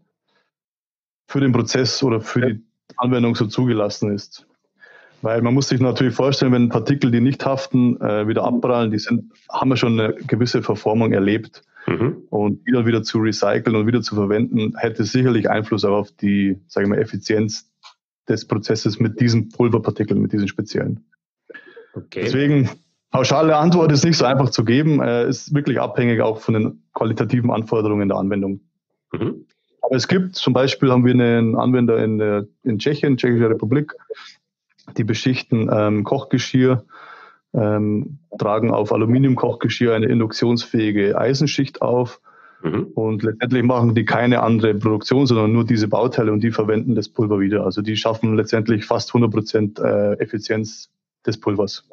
für 1.27 1.39
den 1.39 1.53
Prozess 1.53 2.03
oder 2.03 2.19
für 2.19 2.41
die 2.41 2.63
Anwendung 2.97 3.35
so 3.35 3.45
zugelassen 3.45 4.13
ist. 4.13 4.45
Weil 5.21 5.41
man 5.41 5.53
muss 5.53 5.69
sich 5.69 5.79
natürlich 5.79 6.15
vorstellen, 6.15 6.51
wenn 6.51 6.69
Partikel, 6.69 7.11
die 7.11 7.21
nicht 7.21 7.45
haften, 7.45 7.99
äh, 8.01 8.27
wieder 8.27 8.43
abprallen, 8.43 8.91
die 8.91 8.99
sind, 8.99 9.31
haben 9.49 9.69
wir 9.69 9.77
schon 9.77 9.99
eine 9.99 10.13
gewisse 10.13 10.61
Verformung 10.61 11.11
erlebt. 11.11 11.63
Mhm. 11.87 12.23
Und 12.29 12.67
die 12.67 12.71
dann 12.71 12.85
wieder 12.85 13.01
zu 13.01 13.19
recyceln 13.19 13.75
und 13.75 13.87
wieder 13.87 14.01
zu 14.01 14.15
verwenden, 14.15 14.73
hätte 14.77 15.03
sicherlich 15.05 15.49
Einfluss 15.49 15.85
auf 15.85 16.11
die, 16.11 16.59
sage 16.67 16.85
ich 16.85 16.89
mal, 16.89 16.99
Effizienz 16.99 17.71
des 18.27 18.45
Prozesses 18.45 18.99
mit 18.99 19.19
diesen 19.21 19.49
Pulverpartikeln, 19.49 20.21
mit 20.21 20.33
diesen 20.33 20.49
speziellen. 20.49 21.05
Okay. 21.93 22.23
Deswegen, 22.25 22.69
pauschale 23.09 23.55
Antwort 23.55 23.91
ist 23.93 24.03
nicht 24.03 24.17
so 24.17 24.25
einfach 24.25 24.49
zu 24.49 24.65
geben, 24.65 25.01
äh, 25.01 25.29
ist 25.29 25.53
wirklich 25.53 25.79
abhängig 25.79 26.21
auch 26.21 26.41
von 26.41 26.53
den 26.55 26.83
qualitativen 26.93 27.51
Anforderungen 27.51 28.09
der 28.09 28.17
Anwendung. 28.17 28.59
Mhm. 29.13 29.45
Aber 29.81 29.95
es 29.95 30.09
gibt, 30.09 30.35
zum 30.35 30.51
Beispiel 30.51 30.91
haben 30.91 31.05
wir 31.05 31.13
einen 31.13 31.55
Anwender 31.55 32.03
in, 32.03 32.47
in 32.63 32.79
Tschechien, 32.79 33.15
Tschechische 33.15 33.49
Republik, 33.49 33.93
die 34.97 35.05
beschichten 35.05 35.69
ähm, 35.71 36.03
Kochgeschirr 36.03 36.83
ähm, 37.57 38.19
tragen 38.37 38.71
auf 38.71 38.93
Aluminiumkochgeschirr 38.93 39.95
eine 39.95 40.05
induktionsfähige 40.05 41.17
Eisenschicht 41.17 41.81
auf. 41.81 42.21
Mhm. 42.63 42.87
Und 42.95 43.23
letztendlich 43.23 43.63
machen 43.63 43.95
die 43.95 44.05
keine 44.05 44.41
andere 44.41 44.75
Produktion, 44.75 45.25
sondern 45.25 45.51
nur 45.51 45.65
diese 45.65 45.87
Bauteile 45.87 46.31
und 46.31 46.43
die 46.43 46.51
verwenden 46.51 46.95
das 46.95 47.09
Pulver 47.09 47.39
wieder. 47.39 47.65
Also 47.65 47.81
die 47.81 47.97
schaffen 47.97 48.35
letztendlich 48.35 48.85
fast 48.85 49.09
100 49.09 49.31
Prozent 49.31 49.79
äh, 49.79 50.13
Effizienz 50.13 50.89
des 51.25 51.39
Pulvers. 51.39 51.87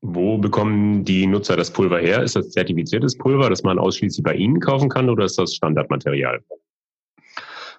Wo 0.00 0.38
bekommen 0.38 1.04
die 1.04 1.26
Nutzer 1.26 1.56
das 1.56 1.72
Pulver 1.72 1.98
her? 1.98 2.22
Ist 2.22 2.36
das 2.36 2.50
zertifiziertes 2.50 3.18
Pulver, 3.18 3.50
das 3.50 3.62
man 3.64 3.78
ausschließlich 3.78 4.22
bei 4.22 4.34
Ihnen 4.34 4.60
kaufen 4.60 4.88
kann 4.88 5.10
oder 5.10 5.24
ist 5.24 5.38
das 5.38 5.54
Standardmaterial? 5.54 6.40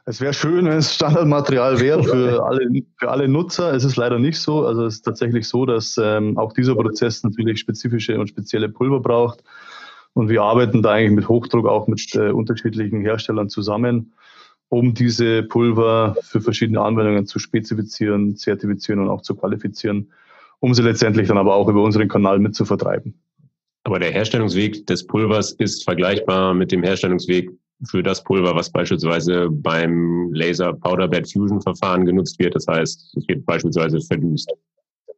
Es 0.06 0.22
wäre 0.22 0.34
schön, 0.34 0.65
wenn 0.65 0.77
es 0.77 0.96
Standardmaterial 0.96 1.79
wäre 1.79 2.03
für 2.03 2.44
alle, 2.44 2.68
für 2.98 3.12
alle 3.12 3.27
Nutzer. 3.27 3.74
Es 3.74 3.84
ist 3.84 3.96
leider 3.96 4.18
nicht 4.18 4.39
so. 4.39 4.65
Also 4.65 4.86
es 4.86 4.96
ist 4.96 5.01
tatsächlich 5.03 5.48
so, 5.48 5.65
dass 5.65 6.00
ähm, 6.01 6.38
auch 6.38 6.53
dieser 6.53 6.75
Prozess 6.75 7.24
natürlich 7.24 7.60
spezifische 7.60 8.20
und 8.20 8.27
spezielle 8.27 8.70
Pulver 8.70 9.00
braucht. 9.00 9.44
Und 10.13 10.29
wir 10.29 10.41
arbeiten 10.41 10.82
da 10.82 10.91
eigentlich 10.91 11.12
mit 11.12 11.29
Hochdruck 11.29 11.68
auch 11.68 11.88
mit 11.88 12.15
äh, 12.15 12.32
unterschiedlichen 12.32 13.01
Herstellern 13.01 13.50
zusammen, 13.50 14.13
um 14.70 14.94
diese 14.94 15.44
Pulver 15.44 16.15
für 16.22 16.41
verschiedene 16.41 16.82
Anwendungen 16.82 17.25
zu 17.25 17.39
spezifizieren, 17.39 18.36
zertifizieren 18.36 19.01
und 19.01 19.10
auch 19.10 19.22
zu 19.22 19.36
qualifizieren, 19.36 20.12
um 20.60 20.74
sie 20.74 20.82
letztendlich 20.82 21.27
dann 21.27 21.38
aber 21.38 21.56
auch 21.56 21.68
über 21.68 21.84
unseren 21.84 22.08
Kanal 22.08 22.39
mit 22.39 22.56
zu 22.56 22.65
vertreiben. 22.65 23.13
Aber 23.84 24.00
der 24.00 24.12
Herstellungsweg 24.12 24.88
des 24.88 25.06
Pulvers 25.08 25.51
ist 25.53 25.84
vergleichbar 25.84 26.53
mit 26.53 26.72
dem 26.72 26.84
Herstellungsweg 26.84 27.50
für 27.86 28.03
das 28.03 28.24
Pulver, 28.24 28.55
was 28.55 28.69
beispielsweise 28.69 29.50
beim 29.50 30.31
Laser 30.33 30.74
Powder 30.74 31.07
Bed 31.07 31.31
Fusion 31.31 31.62
Verfahren 31.62 32.05
genutzt 32.05 32.39
wird. 32.39 32.55
Das 32.55 32.67
heißt, 32.67 33.17
es 33.17 33.27
wird 33.27 33.45
beispielsweise 33.45 34.00
verdüst. 34.01 34.51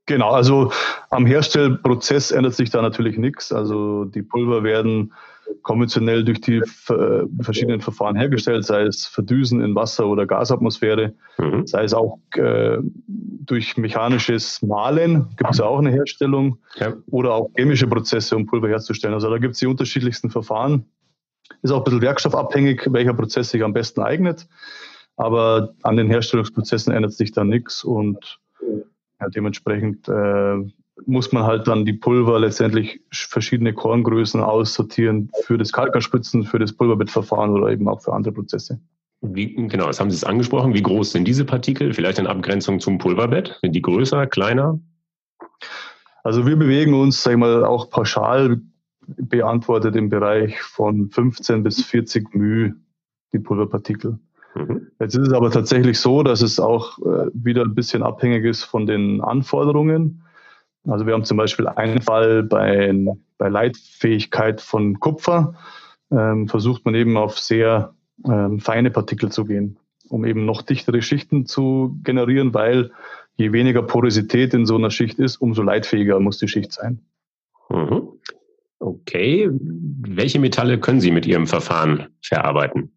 Genau, 0.06 0.32
also 0.32 0.72
am 1.10 1.26
Herstellprozess 1.26 2.32
ändert 2.32 2.56
sich 2.56 2.70
da 2.70 2.82
natürlich 2.82 3.18
nichts. 3.18 3.52
Also 3.52 4.06
die 4.06 4.24
Pulver 4.24 4.64
werden 4.64 5.14
konventionell 5.64 6.24
durch 6.24 6.42
die 6.42 6.58
äh, 6.58 7.26
verschiedenen 7.42 7.82
Verfahren 7.82 8.16
hergestellt, 8.16 8.66
sei 8.66 8.84
es 8.84 9.06
Verdüsen 9.06 9.62
in 9.62 9.76
Wasser- 9.76 10.08
oder 10.08 10.26
Gasatmosphäre, 10.26 11.14
mhm. 11.38 11.68
sei 11.68 11.84
es 11.84 11.94
auch 11.94 12.20
äh, 12.36 12.78
durch 13.08 13.78
mechanisches 13.78 14.62
Mahlen, 14.62 15.28
gibt 15.38 15.52
es 15.52 15.58
ja 15.58 15.66
auch 15.66 15.80
eine 15.80 15.92
Herstellung, 15.92 16.58
ja. 16.76 16.94
oder 17.08 17.34
auch 17.34 17.50
chemische 17.56 17.88
Prozesse, 17.88 18.36
um 18.36 18.46
Pulver 18.46 18.70
herzustellen. 18.70 19.14
Also 19.14 19.30
da 19.30 19.38
gibt 19.38 19.54
es 19.54 19.60
die 19.60 19.68
unterschiedlichsten 19.68 20.30
Verfahren. 20.30 20.86
Ist 21.62 21.72
auch 21.72 21.80
ein 21.80 21.84
bisschen 21.84 22.02
werkstoffabhängig, 22.02 22.88
welcher 22.92 23.14
Prozess 23.14 23.50
sich 23.50 23.64
am 23.64 23.74
besten 23.74 24.02
eignet. 24.02 24.48
Aber 25.18 25.74
an 25.84 25.98
den 25.98 26.08
Herstellungsprozessen 26.08 26.94
ändert 26.94 27.14
sich 27.14 27.32
da 27.32 27.44
nichts 27.44 27.84
und 27.84 28.40
ja, 29.20 29.30
dementsprechend 29.30 30.08
äh, 30.08 30.56
muss 31.06 31.32
man 31.32 31.44
halt 31.44 31.68
dann 31.68 31.86
die 31.86 31.94
Pulver 31.94 32.40
letztendlich 32.40 33.02
verschiedene 33.12 33.74
Korngrößen 33.74 34.42
aussortieren 34.42 35.32
für 35.44 35.58
das 35.58 35.72
Kalkerspritzen, 35.72 36.44
für 36.44 36.60
das 36.60 36.74
Pulverbettverfahren 36.74 37.52
oder 37.52 37.70
eben 37.72 37.88
auch 37.88 38.02
für 38.02 38.14
andere 38.14 38.34
Prozesse. 38.34 38.80
Wie, 39.22 39.54
genau, 39.54 39.88
das 39.88 40.00
haben 40.00 40.10
Sie 40.10 40.16
es 40.16 40.24
angesprochen. 40.24 40.74
Wie 40.74 40.82
groß 40.82 41.12
sind 41.12 41.28
diese 41.28 41.46
Partikel? 41.46 41.94
Vielleicht 41.94 42.18
in 42.18 42.26
Abgrenzung 42.26 42.80
zum 42.80 42.98
Pulverbett? 42.98 43.60
Sind 43.62 43.74
die 43.74 43.82
größer, 43.82 44.26
kleiner? 44.26 44.80
Also 46.24 46.46
wir 46.46 46.56
bewegen 46.56 46.94
uns, 46.96 47.22
sag 47.22 47.34
ich 47.34 47.38
mal, 47.38 47.64
auch 47.64 47.90
pauschal 47.90 48.62
beantwortet 49.08 49.96
im 49.96 50.10
Bereich 50.10 50.62
von 50.62 51.10
15 51.10 51.64
bis 51.64 51.84
40 51.84 52.34
μ 52.36 52.74
die 53.34 53.40
Pulverpartikel. 53.40 54.20
Mhm. 54.56 54.88
Jetzt 55.00 55.16
ist 55.16 55.28
es 55.28 55.34
aber 55.34 55.52
tatsächlich 55.52 56.00
so, 56.00 56.24
dass 56.24 56.42
es 56.42 56.60
auch 56.60 57.00
äh, 57.00 57.30
wieder 57.34 57.64
ein 57.64 57.76
bisschen 57.76 58.04
abhängig 58.04 58.46
ist 58.46 58.64
von 58.64 58.86
den 58.86 59.22
Anforderungen. 59.22 60.24
Also 60.88 61.06
wir 61.06 61.14
haben 61.14 61.24
zum 61.24 61.38
Beispiel 61.38 61.68
einen 61.68 62.02
Fall 62.02 62.44
bei, 62.44 62.94
bei 63.38 63.50
Leitfähigkeit 63.50 64.62
von 64.62 65.00
Kupfer, 65.00 65.54
ähm, 66.12 66.48
versucht 66.48 66.86
man 66.86 66.96
eben 66.96 67.18
auf 67.18 67.40
sehr 67.40 67.94
ähm, 68.26 68.60
feine 68.60 68.92
Partikel 68.92 69.32
zu 69.32 69.46
gehen, 69.46 69.78
um 70.10 70.26
eben 70.26 70.46
noch 70.46 70.62
dichtere 70.64 71.02
Schichten 71.02 71.46
zu 71.46 71.98
generieren, 72.04 72.54
weil 72.54 72.92
je 73.36 73.54
weniger 73.54 73.84
Porosität 73.84 74.54
in 74.54 74.66
so 74.66 74.76
einer 74.76 74.92
Schicht 74.92 75.20
ist, 75.20 75.38
umso 75.38 75.62
leitfähiger 75.62 76.20
muss 76.20 76.40
die 76.40 76.48
Schicht 76.48 76.74
sein. 76.74 77.00
Mhm. 77.70 78.11
Okay. 78.82 79.48
Welche 79.52 80.40
Metalle 80.40 80.80
können 80.80 81.02
Sie 81.02 81.12
mit 81.12 81.28
Ihrem 81.28 81.46
Verfahren 81.46 82.08
verarbeiten? 82.24 82.92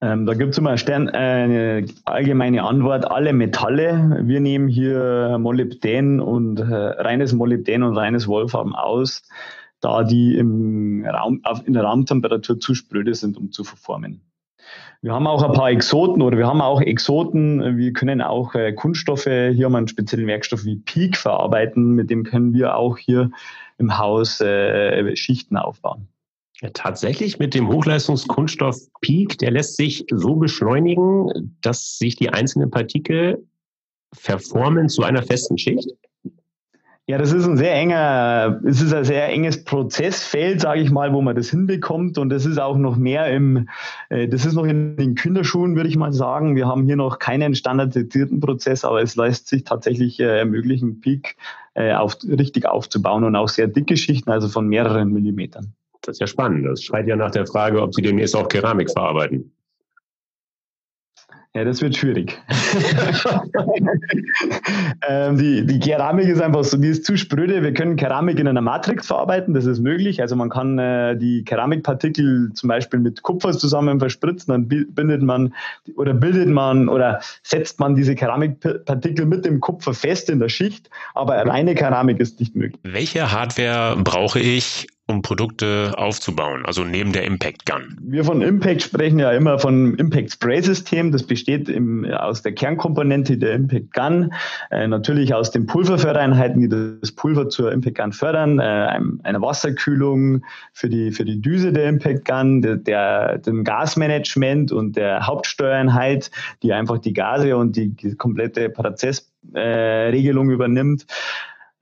Ähm, 0.00 0.26
da 0.26 0.34
gibt 0.34 0.52
es 0.52 0.58
immer 0.58 0.76
Stern, 0.78 1.08
äh, 1.08 1.16
eine 1.16 1.86
allgemeine 2.06 2.64
Antwort, 2.64 3.08
alle 3.08 3.32
Metalle. 3.32 4.22
Wir 4.24 4.40
nehmen 4.40 4.66
hier 4.66 5.36
Molybdän 5.38 6.18
und 6.18 6.58
äh, 6.58 6.64
reines 6.64 7.32
Molybdän 7.32 7.84
und 7.84 7.96
reines 7.96 8.26
Wolfram 8.26 8.74
aus, 8.74 9.22
da 9.80 10.02
die 10.02 10.36
im 10.36 11.04
Raum, 11.06 11.40
auf, 11.44 11.64
in 11.64 11.74
der 11.74 11.84
Raumtemperatur 11.84 12.58
zu 12.58 12.74
spröde 12.74 13.14
sind, 13.14 13.36
um 13.36 13.52
zu 13.52 13.62
verformen. 13.62 14.22
Wir 15.02 15.14
haben 15.14 15.26
auch 15.26 15.42
ein 15.42 15.52
paar 15.52 15.70
Exoten 15.70 16.20
oder 16.20 16.36
wir 16.36 16.46
haben 16.46 16.60
auch 16.60 16.80
Exoten. 16.82 17.78
Wir 17.78 17.92
können 17.94 18.20
auch 18.20 18.54
äh, 18.54 18.72
Kunststoffe, 18.72 19.24
hier 19.24 19.64
haben 19.64 19.72
wir 19.72 19.78
einen 19.78 19.88
speziellen 19.88 20.26
Werkstoff 20.26 20.64
wie 20.64 20.76
Peak 20.76 21.16
verarbeiten, 21.16 21.94
mit 21.94 22.10
dem 22.10 22.22
können 22.22 22.52
wir 22.52 22.76
auch 22.76 22.98
hier 22.98 23.30
im 23.78 23.96
Haus 23.96 24.42
äh, 24.42 25.16
Schichten 25.16 25.56
aufbauen. 25.56 26.08
Ja, 26.60 26.68
tatsächlich 26.74 27.38
mit 27.38 27.54
dem 27.54 27.68
Hochleistungskunststoff 27.68 28.78
Peak, 29.00 29.38
der 29.38 29.52
lässt 29.52 29.76
sich 29.76 30.04
so 30.10 30.36
beschleunigen, 30.36 31.56
dass 31.62 31.96
sich 31.96 32.16
die 32.16 32.28
einzelnen 32.28 32.70
Partikel 32.70 33.42
verformen 34.12 34.90
zu 34.90 35.02
einer 35.02 35.22
festen 35.22 35.56
Schicht? 35.56 35.88
Ja, 37.10 37.18
das 37.18 37.32
ist 37.32 37.44
ein 37.44 37.56
sehr 37.56 37.74
enger, 37.74 38.60
es 38.64 38.80
ist 38.80 38.94
ein 38.94 39.02
sehr 39.02 39.28
enges 39.30 39.64
Prozessfeld, 39.64 40.60
sage 40.60 40.80
ich 40.80 40.92
mal, 40.92 41.12
wo 41.12 41.20
man 41.20 41.34
das 41.34 41.50
hinbekommt. 41.50 42.18
Und 42.18 42.28
das 42.28 42.46
ist 42.46 42.58
auch 42.58 42.76
noch 42.76 42.96
mehr 42.96 43.26
im, 43.32 43.68
äh, 44.10 44.28
das 44.28 44.46
ist 44.46 44.54
noch 44.54 44.64
in 44.64 44.96
den 44.96 45.16
Kinderschuhen, 45.16 45.74
würde 45.74 45.88
ich 45.88 45.96
mal 45.96 46.12
sagen. 46.12 46.54
Wir 46.54 46.68
haben 46.68 46.84
hier 46.84 46.94
noch 46.94 47.18
keinen 47.18 47.56
standardisierten 47.56 48.38
Prozess, 48.38 48.84
aber 48.84 49.02
es 49.02 49.16
lässt 49.16 49.48
sich 49.48 49.64
tatsächlich 49.64 50.20
äh, 50.20 50.38
ermöglichen, 50.38 51.00
Peak 51.00 51.34
äh, 51.74 51.94
auf, 51.94 52.16
richtig 52.22 52.66
aufzubauen 52.66 53.24
und 53.24 53.34
auch 53.34 53.48
sehr 53.48 53.66
dicke 53.66 53.96
Schichten, 53.96 54.30
also 54.30 54.46
von 54.46 54.68
mehreren 54.68 55.10
Millimetern. 55.10 55.74
Das 56.02 56.14
ist 56.14 56.20
ja 56.20 56.28
spannend. 56.28 56.64
Das 56.64 56.80
schreit 56.80 57.08
ja 57.08 57.16
nach 57.16 57.32
der 57.32 57.48
Frage, 57.48 57.82
ob 57.82 57.92
Sie 57.92 58.02
demnächst 58.02 58.36
auch 58.36 58.46
Keramik 58.46 58.88
verarbeiten. 58.88 59.50
Ja, 61.52 61.64
das 61.64 61.82
wird 61.82 61.96
schwierig. 61.96 62.40
ähm, 65.08 65.36
die, 65.36 65.66
die 65.66 65.80
Keramik 65.80 66.28
ist 66.28 66.40
einfach 66.40 66.62
so, 66.62 66.76
die 66.76 66.86
ist 66.86 67.04
zu 67.04 67.16
spröde. 67.16 67.60
Wir 67.64 67.74
können 67.74 67.96
Keramik 67.96 68.38
in 68.38 68.46
einer 68.46 68.60
Matrix 68.60 69.08
verarbeiten, 69.08 69.52
das 69.52 69.64
ist 69.64 69.80
möglich. 69.80 70.22
Also 70.22 70.36
man 70.36 70.48
kann 70.48 70.78
äh, 70.78 71.16
die 71.16 71.42
Keramikpartikel 71.42 72.52
zum 72.54 72.68
Beispiel 72.68 73.00
mit 73.00 73.22
Kupfer 73.22 73.50
zusammen 73.50 73.98
verspritzen, 73.98 74.52
dann 74.52 74.68
bindet 74.68 75.22
man 75.22 75.52
oder 75.96 76.14
bildet 76.14 76.48
man 76.48 76.88
oder 76.88 77.20
setzt 77.42 77.80
man 77.80 77.96
diese 77.96 78.14
Keramikpartikel 78.14 79.26
mit 79.26 79.44
dem 79.44 79.58
Kupfer 79.58 79.92
fest 79.92 80.30
in 80.30 80.38
der 80.38 80.50
Schicht, 80.50 80.88
aber 81.14 81.34
reine 81.34 81.74
Keramik 81.74 82.20
ist 82.20 82.38
nicht 82.38 82.54
möglich. 82.54 82.80
Welche 82.84 83.32
Hardware 83.32 83.96
brauche 83.96 84.38
ich, 84.38 84.86
um 85.10 85.22
Produkte 85.22 85.92
aufzubauen, 85.96 86.64
also 86.64 86.84
neben 86.84 87.12
der 87.12 87.24
Impact 87.24 87.66
Gun? 87.66 87.96
Wir 88.00 88.24
von 88.24 88.40
Impact 88.40 88.82
sprechen 88.82 89.18
ja 89.18 89.32
immer 89.32 89.58
von 89.58 89.94
Impact 89.96 90.32
Spray 90.32 90.62
System. 90.62 91.12
Das 91.12 91.24
besteht 91.24 91.68
im, 91.68 92.04
aus 92.06 92.42
der 92.42 92.52
Kernkomponente 92.52 93.36
der 93.36 93.52
Impact 93.54 93.92
Gun, 93.92 94.32
äh, 94.70 94.86
natürlich 94.86 95.34
aus 95.34 95.50
den 95.50 95.66
Pulverfördereinheiten, 95.66 96.60
die 96.60 96.68
das 96.68 97.12
Pulver 97.12 97.48
zur 97.48 97.72
Impact 97.72 97.98
Gun 97.98 98.12
fördern, 98.12 98.58
äh, 98.58 99.00
eine 99.22 99.42
Wasserkühlung 99.42 100.44
für 100.72 100.88
die, 100.88 101.10
für 101.10 101.24
die 101.24 101.40
Düse 101.40 101.72
der 101.72 101.88
Impact 101.88 102.24
Gun, 102.24 102.62
der, 102.62 102.76
der, 102.76 103.38
dem 103.38 103.64
Gasmanagement 103.64 104.72
und 104.72 104.96
der 104.96 105.26
Hauptsteuereinheit, 105.26 106.30
die 106.62 106.72
einfach 106.72 106.98
die 106.98 107.12
Gase 107.12 107.56
und 107.56 107.76
die 107.76 107.94
komplette 108.16 108.70
Prozessregelung 108.70 110.50
äh, 110.50 110.54
übernimmt. 110.54 111.06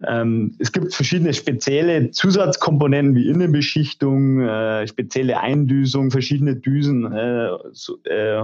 Ähm, 0.06 0.54
es 0.58 0.70
gibt 0.70 0.94
verschiedene 0.94 1.34
spezielle 1.34 2.10
Zusatzkomponenten 2.10 3.16
wie 3.16 3.28
Innenbeschichtung, 3.28 4.40
äh, 4.40 4.86
spezielle 4.86 5.40
Eindüsung, 5.40 6.10
verschiedene 6.10 6.56
Düsen, 6.56 7.12
äh, 7.12 7.48
so, 7.72 7.98
äh, 8.04 8.42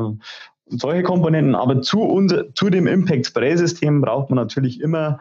solche 0.67 1.03
Komponenten. 1.03 1.55
Aber 1.55 1.81
zu, 1.83 2.03
unser, 2.03 2.53
zu 2.55 2.71
dem 2.71 2.87
Impact 2.87 3.27
Spray 3.27 3.57
System 3.57 4.01
braucht 4.01 4.31
man 4.31 4.37
natürlich 4.37 4.81
immer 4.81 5.19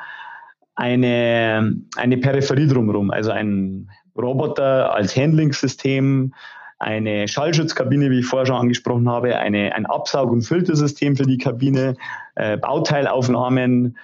eine, 0.76 1.76
eine 1.98 2.18
Peripherie 2.18 2.68
drumherum, 2.68 3.12
also 3.12 3.30
ein 3.30 3.92
Roboter 4.16 4.94
als 4.94 5.16
Handling-System, 5.16 6.34
eine 6.80 7.28
Schallschutzkabine, 7.28 8.10
wie 8.10 8.20
ich 8.20 8.26
vorher 8.26 8.48
schon 8.48 8.58
angesprochen 8.58 9.08
habe, 9.10 9.38
eine, 9.38 9.74
ein 9.76 9.86
Absaug- 9.86 10.32
und 10.32 10.42
Filtersystem 10.42 11.16
für 11.16 11.26
die 11.26 11.38
Kabine, 11.38 11.96
äh, 12.36 12.58
Bauteilaufnahmen, 12.58 13.98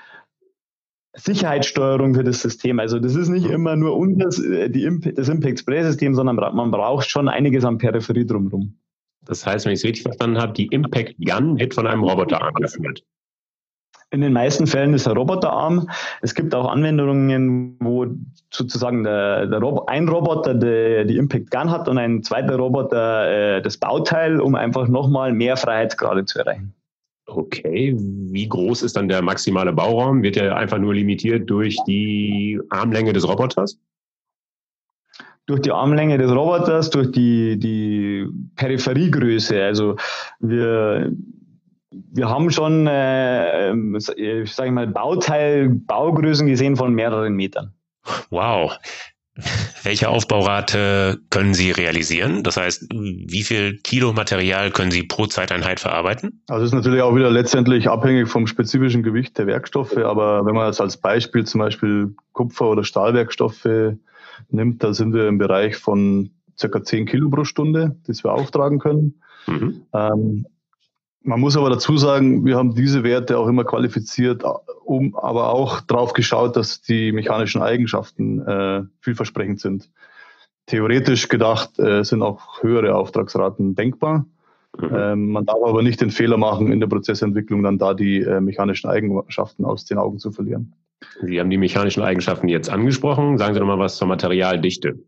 Sicherheitssteuerung 1.20 2.16
für 2.16 2.24
das 2.24 2.42
System. 2.42 2.80
Also 2.80 3.00
das 3.00 3.16
ist 3.16 3.30
nicht 3.30 3.46
immer 3.46 3.76
nur 3.76 4.08
das, 4.18 4.40
äh, 4.40 4.70
die, 4.70 5.14
das 5.14 5.30
Impact 5.30 5.60
Spray 5.60 5.84
System, 5.84 6.16
sondern 6.16 6.36
man 6.36 6.72
braucht 6.72 7.10
schon 7.10 7.28
einiges 7.28 7.66
an 7.66 7.78
Peripherie 7.78 8.26
drumherum. 8.26 8.76
Das 9.26 9.46
heißt, 9.46 9.66
wenn 9.66 9.74
ich 9.74 9.80
es 9.80 9.86
richtig 9.86 10.04
verstanden 10.04 10.40
habe, 10.40 10.54
die 10.54 10.68
Impact 10.68 11.16
Gun 11.20 11.60
wird 11.60 11.74
von 11.74 11.86
einem 11.88 12.04
Roboterarm 12.04 12.54
geführt. 12.56 13.04
In 14.12 14.22
den 14.22 14.34
meisten 14.34 14.66
Fällen 14.66 14.96
ist 14.96 15.06
er 15.06 15.14
Roboterarm. 15.14 15.88
Es 16.22 16.34
gibt 16.34 16.56
auch 16.56 16.68
Anwendungen, 16.68 17.78
wo 17.80 18.08
sozusagen 18.52 19.04
der, 19.04 19.46
der 19.46 19.60
Rob 19.60 19.88
ein 19.88 20.10
Roboter 20.10 20.56
die, 20.56 21.06
die, 21.06 21.18
Impact 21.18 21.52
Gun 21.52 21.70
hat 21.70 21.88
und 21.88 22.00
ein 22.00 22.24
zweiter 22.24 22.56
Roboter 22.56 23.58
äh, 23.58 23.62
das 23.62 23.78
Bauteil, 23.78 24.42
um 24.42 24.56
einfach 24.56 24.88
nochmal 24.88 25.32
mehr 25.32 25.58
Freiheitsgrade 25.58 26.26
zu 26.26 26.40
erreichen. 26.40 26.74
Okay, 27.32 27.96
wie 27.98 28.48
groß 28.48 28.82
ist 28.82 28.96
dann 28.96 29.08
der 29.08 29.22
maximale 29.22 29.72
Bauraum? 29.72 30.24
Wird 30.24 30.38
er 30.38 30.56
einfach 30.56 30.80
nur 30.80 30.94
limitiert 30.94 31.50
durch 31.50 31.78
die 31.88 32.60
Armlänge 32.70 33.14
des 33.14 33.28
Roboters? 33.28 33.80
Durch 35.46 35.62
die 35.62 35.72
Armlänge 35.72 36.18
des 36.18 36.32
Roboters, 36.32 36.90
durch 36.90 37.12
die, 37.12 37.58
die 37.58 38.28
Peripheriegröße. 38.56 39.64
Also 39.64 39.96
wir, 40.40 41.12
wir 41.92 42.30
haben 42.30 42.52
schon, 42.52 42.88
äh, 42.88 43.74
ich 44.16 44.54
sage 44.54 44.72
mal, 44.72 44.88
Bauteil, 44.88 45.70
Baugrößen 45.70 46.48
gesehen 46.48 46.76
von 46.76 46.94
mehreren 46.94 47.34
Metern. 47.34 47.74
Wow. 48.30 48.78
Welche 49.84 50.10
Aufbaurate 50.10 51.20
können 51.30 51.54
Sie 51.54 51.72
realisieren? 51.72 52.44
Das 52.44 52.58
heißt, 52.58 52.88
wie 52.92 53.44
viel 53.44 53.78
Kilo 53.78 54.14
Material 54.14 54.72
können 54.72 54.92
Sie 54.92 55.04
pro 55.04 55.26
Zeiteinheit 55.26 55.80
verarbeiten? 55.80 56.42
Also 56.48 56.66
ist 56.66 56.74
natürlich 56.74 57.02
auch 57.02 57.16
wieder 57.16 57.30
letztendlich 57.32 57.90
abhängig 57.90 58.28
vom 58.28 58.48
spezifischen 58.48 59.04
Gewicht 59.04 59.38
der 59.38 59.48
Werkstoffe. 59.48 59.98
Aber 59.98 60.46
wenn 60.46 60.56
man 60.56 60.68
jetzt 60.68 60.82
als 60.82 60.98
Beispiel 60.98 61.46
zum 61.46 61.60
Beispiel 61.60 62.16
Kupfer- 62.34 62.70
oder 62.70 62.84
Stahlwerkstoffe 62.84 63.96
nimmt, 64.50 64.84
da 64.84 64.94
sind 64.94 65.14
wir 65.14 65.28
im 65.28 65.38
Bereich 65.38 65.78
von 65.78 66.32
circa 66.58 66.84
10 66.84 67.06
Kilo 67.06 67.30
pro 67.30 67.44
Stunde, 67.44 67.96
das 68.06 68.24
wir 68.24 68.34
auftragen 68.34 68.80
können. 68.80 69.22
Mhm. 69.48 69.82
Ähm, 69.94 70.46
man 71.22 71.40
muss 71.40 71.58
aber 71.58 71.70
dazu 71.70 71.98
sagen, 71.98 72.46
wir 72.46 72.56
haben 72.56 72.76
diese 72.76 73.04
Werte 73.04 73.38
auch 73.38 73.48
immer 73.48 73.66
qualifiziert, 73.66 74.44
um 74.86 75.16
aber 75.16 75.54
auch 75.54 75.82
drauf 75.82 76.14
geschaut, 76.14 76.56
dass 76.56 76.82
die 76.82 77.12
mechanischen 77.12 77.62
Eigenschaften 77.62 78.42
äh, 78.48 78.84
vielversprechend 79.02 79.60
sind. 79.60 79.90
Theoretisch 80.66 81.28
gedacht 81.28 81.78
äh, 81.80 82.04
sind 82.04 82.22
auch 82.22 82.64
höhere 82.64 82.96
Auftragsraten 82.96 83.76
denkbar. 83.76 84.26
Mhm. 84.78 84.90
Ähm, 84.96 85.32
man 85.32 85.46
darf 85.46 85.58
aber 85.66 85.82
nicht 85.82 86.00
den 86.00 86.12
Fehler 86.12 86.38
machen, 86.38 86.72
in 86.72 86.80
der 86.80 86.88
Prozessentwicklung 86.88 87.64
dann 87.64 87.78
da 87.78 87.94
die 87.94 88.22
äh, 88.22 88.40
mechanischen 88.40 88.90
Eigenschaften 88.90 89.66
aus 89.66 89.86
den 89.86 89.98
Augen 89.98 90.20
zu 90.20 90.32
verlieren. 90.32 90.74
Sie 91.22 91.40
haben 91.40 91.50
die 91.50 91.58
mechanischen 91.58 92.04
Eigenschaften 92.04 92.48
jetzt 92.50 92.70
angesprochen. 92.70 93.38
Sagen 93.38 93.54
Sie 93.54 93.60
nochmal 93.60 93.80
was 93.80 93.98
zur 93.98 94.08
Materialdichte. 94.08 95.00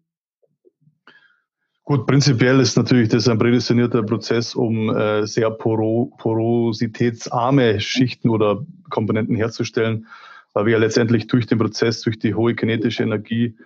Gut, 1.83 2.05
prinzipiell 2.05 2.59
ist 2.59 2.77
natürlich 2.77 3.09
das 3.09 3.27
ein 3.27 3.39
prädestinierter 3.39 4.03
Prozess, 4.03 4.55
um 4.55 4.95
äh, 4.95 5.25
sehr 5.25 5.49
poro 5.49 6.13
porositätsarme 6.19 7.79
Schichten 7.79 8.29
oder 8.29 8.63
Komponenten 8.89 9.35
herzustellen, 9.35 10.07
weil 10.53 10.65
wir 10.65 10.73
ja 10.73 10.77
letztendlich 10.77 11.27
durch 11.27 11.47
den 11.47 11.57
Prozess, 11.57 12.01
durch 12.01 12.19
die 12.19 12.35
hohe 12.35 12.53
kinetische 12.53 13.03
Energie 13.03 13.57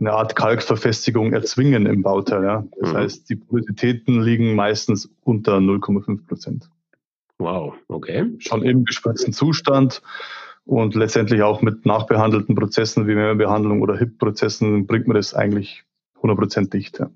eine 0.00 0.12
Art 0.12 0.34
Kalkverfestigung 0.34 1.32
erzwingen 1.32 1.86
im 1.86 2.02
Bauteil. 2.02 2.42
Ja. 2.42 2.64
Das 2.80 2.92
mhm. 2.92 2.96
heißt, 2.96 3.30
die 3.30 3.36
Porositäten 3.36 4.22
liegen 4.22 4.54
meistens 4.54 5.08
unter 5.22 5.58
0,5 5.58 6.26
Prozent. 6.26 6.70
Wow, 7.38 7.74
okay. 7.88 8.26
Schon 8.38 8.62
im 8.62 8.84
gespritzten 8.84 9.32
Zustand 9.32 10.02
und 10.64 10.94
letztendlich 10.94 11.42
auch 11.42 11.62
mit 11.62 11.86
nachbehandelten 11.86 12.54
Prozessen 12.54 13.06
wie 13.06 13.16
Wärmebehandlung 13.16 13.80
oder 13.80 13.96
HIP-Prozessen 13.96 14.86
bringt 14.86 15.06
man 15.06 15.16
das 15.16 15.34
eigentlich 15.34 15.84
100 16.16 16.38
Prozent 16.38 16.74
dicht. 16.74 16.98
Ja. 16.98 17.10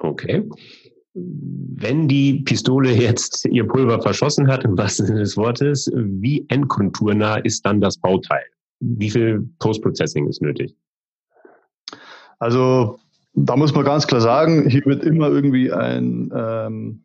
Okay. 0.00 0.48
Wenn 1.14 2.08
die 2.08 2.40
Pistole 2.40 2.92
jetzt 2.92 3.44
ihr 3.46 3.66
Pulver 3.66 4.00
verschossen 4.00 4.48
hat, 4.48 4.64
im 4.64 4.78
wahrsten 4.78 5.06
Sinne 5.06 5.20
des 5.20 5.36
Wortes, 5.36 5.90
wie 5.94 6.46
endkonturnah 6.48 7.36
ist 7.38 7.66
dann 7.66 7.80
das 7.80 7.98
Bauteil? 7.98 8.44
Wie 8.80 9.10
viel 9.10 9.48
Post-Processing 9.58 10.28
ist 10.28 10.40
nötig? 10.40 10.74
Also 12.38 12.98
da 13.34 13.56
muss 13.56 13.74
man 13.74 13.84
ganz 13.84 14.06
klar 14.06 14.20
sagen, 14.20 14.68
hier 14.68 14.84
wird 14.86 15.04
immer 15.04 15.28
irgendwie 15.28 15.72
ein 15.72 16.32
ähm, 16.34 17.04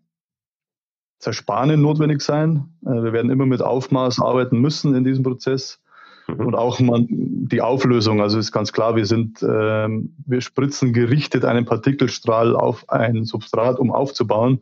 Zersparen 1.20 1.82
notwendig 1.82 2.22
sein. 2.22 2.66
Äh, 2.86 3.04
wir 3.04 3.14
werden 3.14 3.32
immer 3.32 3.46
mit 3.46 3.62
Aufmaß 3.62 4.22
arbeiten 4.22 4.60
müssen 4.60 4.96
in 4.96 5.04
diesem 5.04 5.24
Prozess. 5.24 5.82
Mhm. 6.28 6.46
Und 6.48 6.56
auch 6.56 6.80
man, 6.80 7.08
die 7.10 7.62
Auflösung, 7.62 8.22
also 8.22 8.40
ist 8.40 8.52
ganz 8.52 8.74
klar, 8.74 8.96
wir 8.96 9.06
sind, 9.06 9.44
ähm, 9.44 10.16
wir 10.26 10.42
spritzen 10.42 10.94
gerichtet 10.94 11.46
einen 11.46 11.66
Partikelstrahl 11.66 12.56
auf 12.56 12.90
ein 12.90 13.26
Substrat, 13.26 13.80
um 13.80 13.92
aufzubauen. 13.92 14.62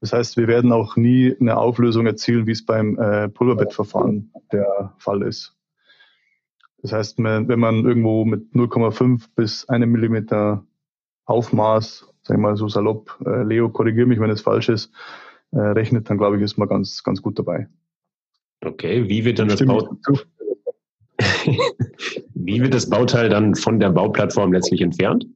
Das 0.00 0.12
heißt, 0.12 0.36
wir 0.36 0.46
werden 0.46 0.72
auch 0.72 0.96
nie 0.96 1.34
eine 1.40 1.56
Auflösung 1.56 2.06
erzielen, 2.06 2.46
wie 2.46 2.52
es 2.52 2.64
beim 2.64 2.98
äh, 2.98 3.28
Pulverbettverfahren 3.28 4.30
der 4.52 4.94
Fall 4.98 5.22
ist. 5.22 5.54
Das 6.82 6.92
heißt, 6.92 7.18
wenn 7.18 7.58
man 7.58 7.84
irgendwo 7.84 8.24
mit 8.24 8.52
0,5 8.52 9.24
bis 9.34 9.68
1 9.68 9.86
Millimeter 9.86 10.64
Aufmaß, 11.24 12.06
sag 12.22 12.36
ich 12.36 12.40
mal 12.40 12.56
so 12.56 12.68
salopp, 12.68 13.18
äh, 13.26 13.42
Leo, 13.42 13.68
korrigiere 13.70 14.06
mich, 14.06 14.20
wenn 14.20 14.30
es 14.30 14.42
falsch 14.42 14.68
ist, 14.68 14.92
äh, 15.50 15.58
rechnet, 15.58 16.08
dann 16.08 16.18
glaube 16.18 16.36
ich, 16.36 16.42
ist 16.42 16.58
man 16.58 16.68
ganz, 16.68 17.02
ganz 17.02 17.22
gut 17.22 17.38
dabei. 17.38 17.68
Okay, 18.64 19.08
wie 19.08 19.24
wird 19.24 19.38
dann 19.38 19.48
das 19.48 19.64
Bauteil, 19.64 19.96
wie 22.34 22.62
wird 22.62 22.74
das 22.74 22.88
Bauteil 22.88 23.28
dann 23.28 23.54
von 23.54 23.80
der 23.80 23.90
Bauplattform 23.90 24.52
letztlich 24.52 24.80
entfernt? 24.80 25.26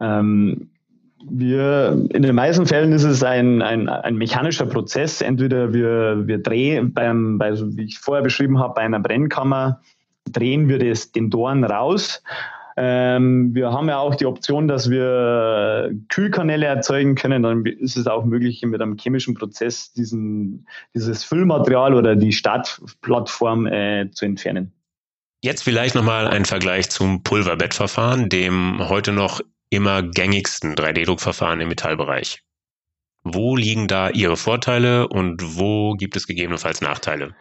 Ähm, 0.00 0.70
wir, 1.30 2.06
in 2.12 2.22
den 2.22 2.34
meisten 2.34 2.66
Fällen 2.66 2.92
ist 2.92 3.04
es 3.04 3.22
ein, 3.22 3.62
ein, 3.62 3.88
ein 3.88 4.16
mechanischer 4.16 4.66
Prozess. 4.66 5.20
Entweder 5.20 5.72
wir, 5.72 6.26
wir 6.26 6.38
drehen, 6.38 6.92
beim, 6.92 7.38
bei, 7.38 7.52
wie 7.52 7.84
ich 7.84 7.98
vorher 7.98 8.22
beschrieben 8.22 8.58
habe, 8.58 8.74
bei 8.74 8.82
einer 8.82 9.00
Brennkammer, 9.00 9.80
drehen 10.30 10.68
wir 10.68 10.78
das, 10.78 11.12
den 11.12 11.30
Dorn 11.30 11.64
raus. 11.64 12.22
Ähm, 12.76 13.54
wir 13.54 13.72
haben 13.72 13.88
ja 13.88 13.98
auch 13.98 14.14
die 14.14 14.26
Option, 14.26 14.68
dass 14.68 14.88
wir 14.88 15.90
Kühlkanäle 16.08 16.66
erzeugen 16.66 17.14
können. 17.14 17.42
Dann 17.42 17.64
ist 17.66 17.96
es 17.96 18.06
auch 18.06 18.24
möglich, 18.24 18.62
mit 18.62 18.80
einem 18.80 18.96
chemischen 18.96 19.34
Prozess 19.34 19.92
diesen, 19.92 20.66
dieses 20.94 21.24
Füllmaterial 21.24 21.94
oder 21.94 22.16
die 22.16 22.32
Startplattform 22.32 23.66
äh, 23.66 24.10
zu 24.12 24.24
entfernen. 24.24 24.72
Jetzt 25.42 25.64
vielleicht 25.64 25.94
nochmal 25.94 26.28
ein 26.28 26.44
Vergleich 26.44 26.88
zum 26.88 27.22
Pulverbettverfahren, 27.24 28.28
dem 28.28 28.88
heute 28.88 29.12
noch 29.12 29.40
immer 29.70 30.02
gängigsten 30.02 30.74
3D-Druckverfahren 30.74 31.60
im 31.60 31.68
Metallbereich. 31.68 32.42
Wo 33.24 33.56
liegen 33.56 33.88
da 33.88 34.10
Ihre 34.10 34.36
Vorteile 34.36 35.08
und 35.08 35.56
wo 35.56 35.94
gibt 35.94 36.16
es 36.16 36.26
gegebenenfalls 36.26 36.80
Nachteile? 36.80 37.34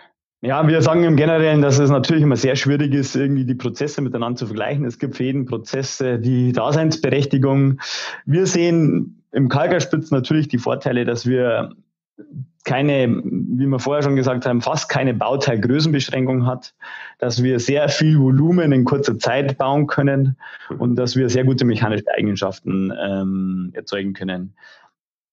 Ja, 0.44 0.68
wir 0.68 0.82
sagen 0.82 1.04
im 1.04 1.18
Generellen, 1.18 1.62
dass 1.62 1.78
es 1.78 1.92
natürlich 1.92 2.24
immer 2.24 2.36
sehr 2.36 2.56
schwierig 2.56 2.96
ist, 2.96 3.16
irgendwie 3.16 3.46
die 3.46 3.54
Prozesse 3.54 4.02
miteinander 4.02 4.38
zu 4.38 4.48
vergleichen. 4.48 4.86
Es 4.86 4.98
gibt 4.98 5.16
für 5.16 5.24
jeden 5.24 5.46
Prozess 5.46 6.04
die 6.20 6.52
Daseinsberechtigung. 6.52 7.80
Wir 8.26 8.48
sehen 8.48 9.24
im 9.32 9.50
Kalkerspitz 9.50 10.10
natürlich 10.10 10.48
die 10.48 10.58
Vorteile, 10.58 11.06
dass 11.06 11.28
wir 11.28 11.70
keine, 12.64 13.08
wie 13.08 13.66
wir 13.68 13.80
vorher 13.80 14.04
schon 14.04 14.16
gesagt 14.16 14.46
haben, 14.46 14.62
fast 14.62 14.90
keine 14.90 15.14
Bauteilgrößenbeschränkung 15.14 16.46
hat, 16.46 16.74
dass 17.20 17.44
wir 17.44 17.60
sehr 17.60 17.90
viel 17.90 18.20
Volumen 18.20 18.72
in 18.72 18.84
kurzer 18.84 19.18
Zeit 19.20 19.58
bauen 19.58 19.88
können 19.88 20.38
und 20.78 20.96
dass 20.96 21.16
wir 21.16 21.30
sehr 21.30 21.44
gute 21.44 21.66
mechanische 21.66 22.06
Eigenschaften 22.16 22.92
ähm, 23.00 23.72
erzeugen 23.74 24.14
können. 24.14 24.54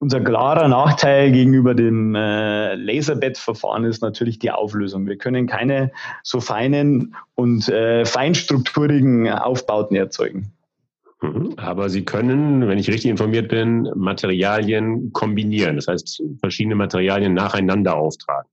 Unser 0.00 0.20
klarer 0.20 0.68
Nachteil 0.68 1.32
gegenüber 1.32 1.74
dem 1.74 2.14
äh, 2.14 2.76
Laserbettverfahren 2.76 3.84
ist 3.84 4.00
natürlich 4.00 4.38
die 4.38 4.52
Auflösung. 4.52 5.06
Wir 5.06 5.18
können 5.18 5.48
keine 5.48 5.90
so 6.22 6.40
feinen 6.40 7.16
und 7.34 7.68
äh, 7.68 8.04
feinstrukturigen 8.04 9.28
Aufbauten 9.28 9.96
erzeugen. 9.96 10.52
Mhm. 11.20 11.54
Aber 11.56 11.88
Sie 11.88 12.04
können, 12.04 12.68
wenn 12.68 12.78
ich 12.78 12.88
richtig 12.88 13.10
informiert 13.10 13.48
bin, 13.48 13.90
Materialien 13.96 15.12
kombinieren. 15.12 15.74
Das 15.74 15.88
heißt, 15.88 16.22
verschiedene 16.40 16.76
Materialien 16.76 17.34
nacheinander 17.34 17.96
auftragen. 17.96 18.48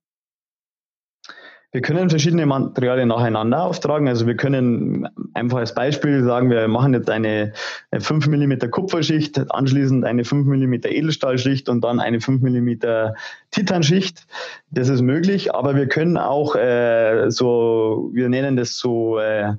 Wir 1.72 1.82
können 1.82 2.10
verschiedene 2.10 2.46
Materialien 2.46 3.10
nacheinander 3.10 3.64
auftragen. 3.64 4.08
Also 4.08 4.28
wir 4.28 4.36
können 4.36 5.10
einfach 5.34 5.58
als 5.58 5.76
Beispiel 5.76 6.24
sagen, 6.24 6.50
wir 6.50 6.68
machen 6.68 6.94
jetzt 6.94 7.10
eine 7.10 7.52
5 7.92 8.28
mm 8.28 8.72
Kupferschicht, 8.72 9.52
anschließend 9.52 10.06
eine 10.06 10.24
5 10.24 10.48
mm 10.48 10.74
Edelstahlschicht 10.86 11.68
und 11.68 11.84
dann 11.84 12.00
eine 12.00 12.22
5 12.22 12.42
mm 12.42 13.14
Titanschicht. 13.52 14.26
Das 14.72 14.88
ist 14.88 15.02
möglich, 15.02 15.54
aber 15.54 15.76
wir 15.76 15.88
können 15.88 16.18
auch 16.18 16.56
äh, 16.56 17.30
so, 17.30 18.10
wir 18.14 18.30
nennen 18.30 18.56
das 18.56 18.78
so 18.78 19.20
äh, 19.20 19.54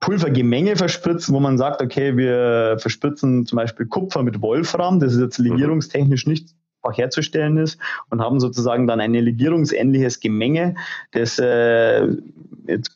Pulvergemenge 0.00 0.76
verspritzen, 0.76 1.34
wo 1.34 1.40
man 1.40 1.58
sagt, 1.58 1.82
okay, 1.82 2.16
wir 2.16 2.76
verspritzen 2.78 3.46
zum 3.46 3.56
Beispiel 3.56 3.86
Kupfer 3.86 4.22
mit 4.22 4.40
Wolfram, 4.40 5.00
das 5.00 5.14
ist 5.14 5.20
jetzt 5.20 5.38
mhm. 5.40 5.46
legierungstechnisch 5.46 6.26
nicht 6.26 6.50
einfach 6.86 6.98
herzustellen 6.98 7.58
ist 7.58 7.78
und 8.10 8.20
haben 8.20 8.40
sozusagen 8.40 8.86
dann 8.86 9.00
ein 9.00 9.14
legierungsähnliches 9.14 10.20
Gemenge. 10.20 10.76
Das 11.12 11.38
äh, 11.38 12.08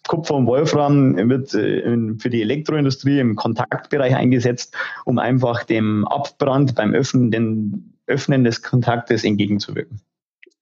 Kupfer 0.07 0.35
und 0.35 0.47
Wolfram 0.47 1.17
wird 1.29 1.55
äh, 1.55 2.15
für 2.19 2.31
die 2.31 2.43
Elektroindustrie 2.43 3.21
im 3.21 3.37
Kontaktbereich 3.37 4.15
eingesetzt, 4.15 4.77
um 5.05 5.19
einfach 5.19 5.65
dem 5.65 6.07
Abbrand 6.07 6.75
beim 6.75 6.95
Öffnen, 6.95 7.31
den 7.31 7.95
Öffnen 8.07 8.45
des 8.45 8.63
Kontaktes 8.63 9.25
entgegenzuwirken. 9.25 10.01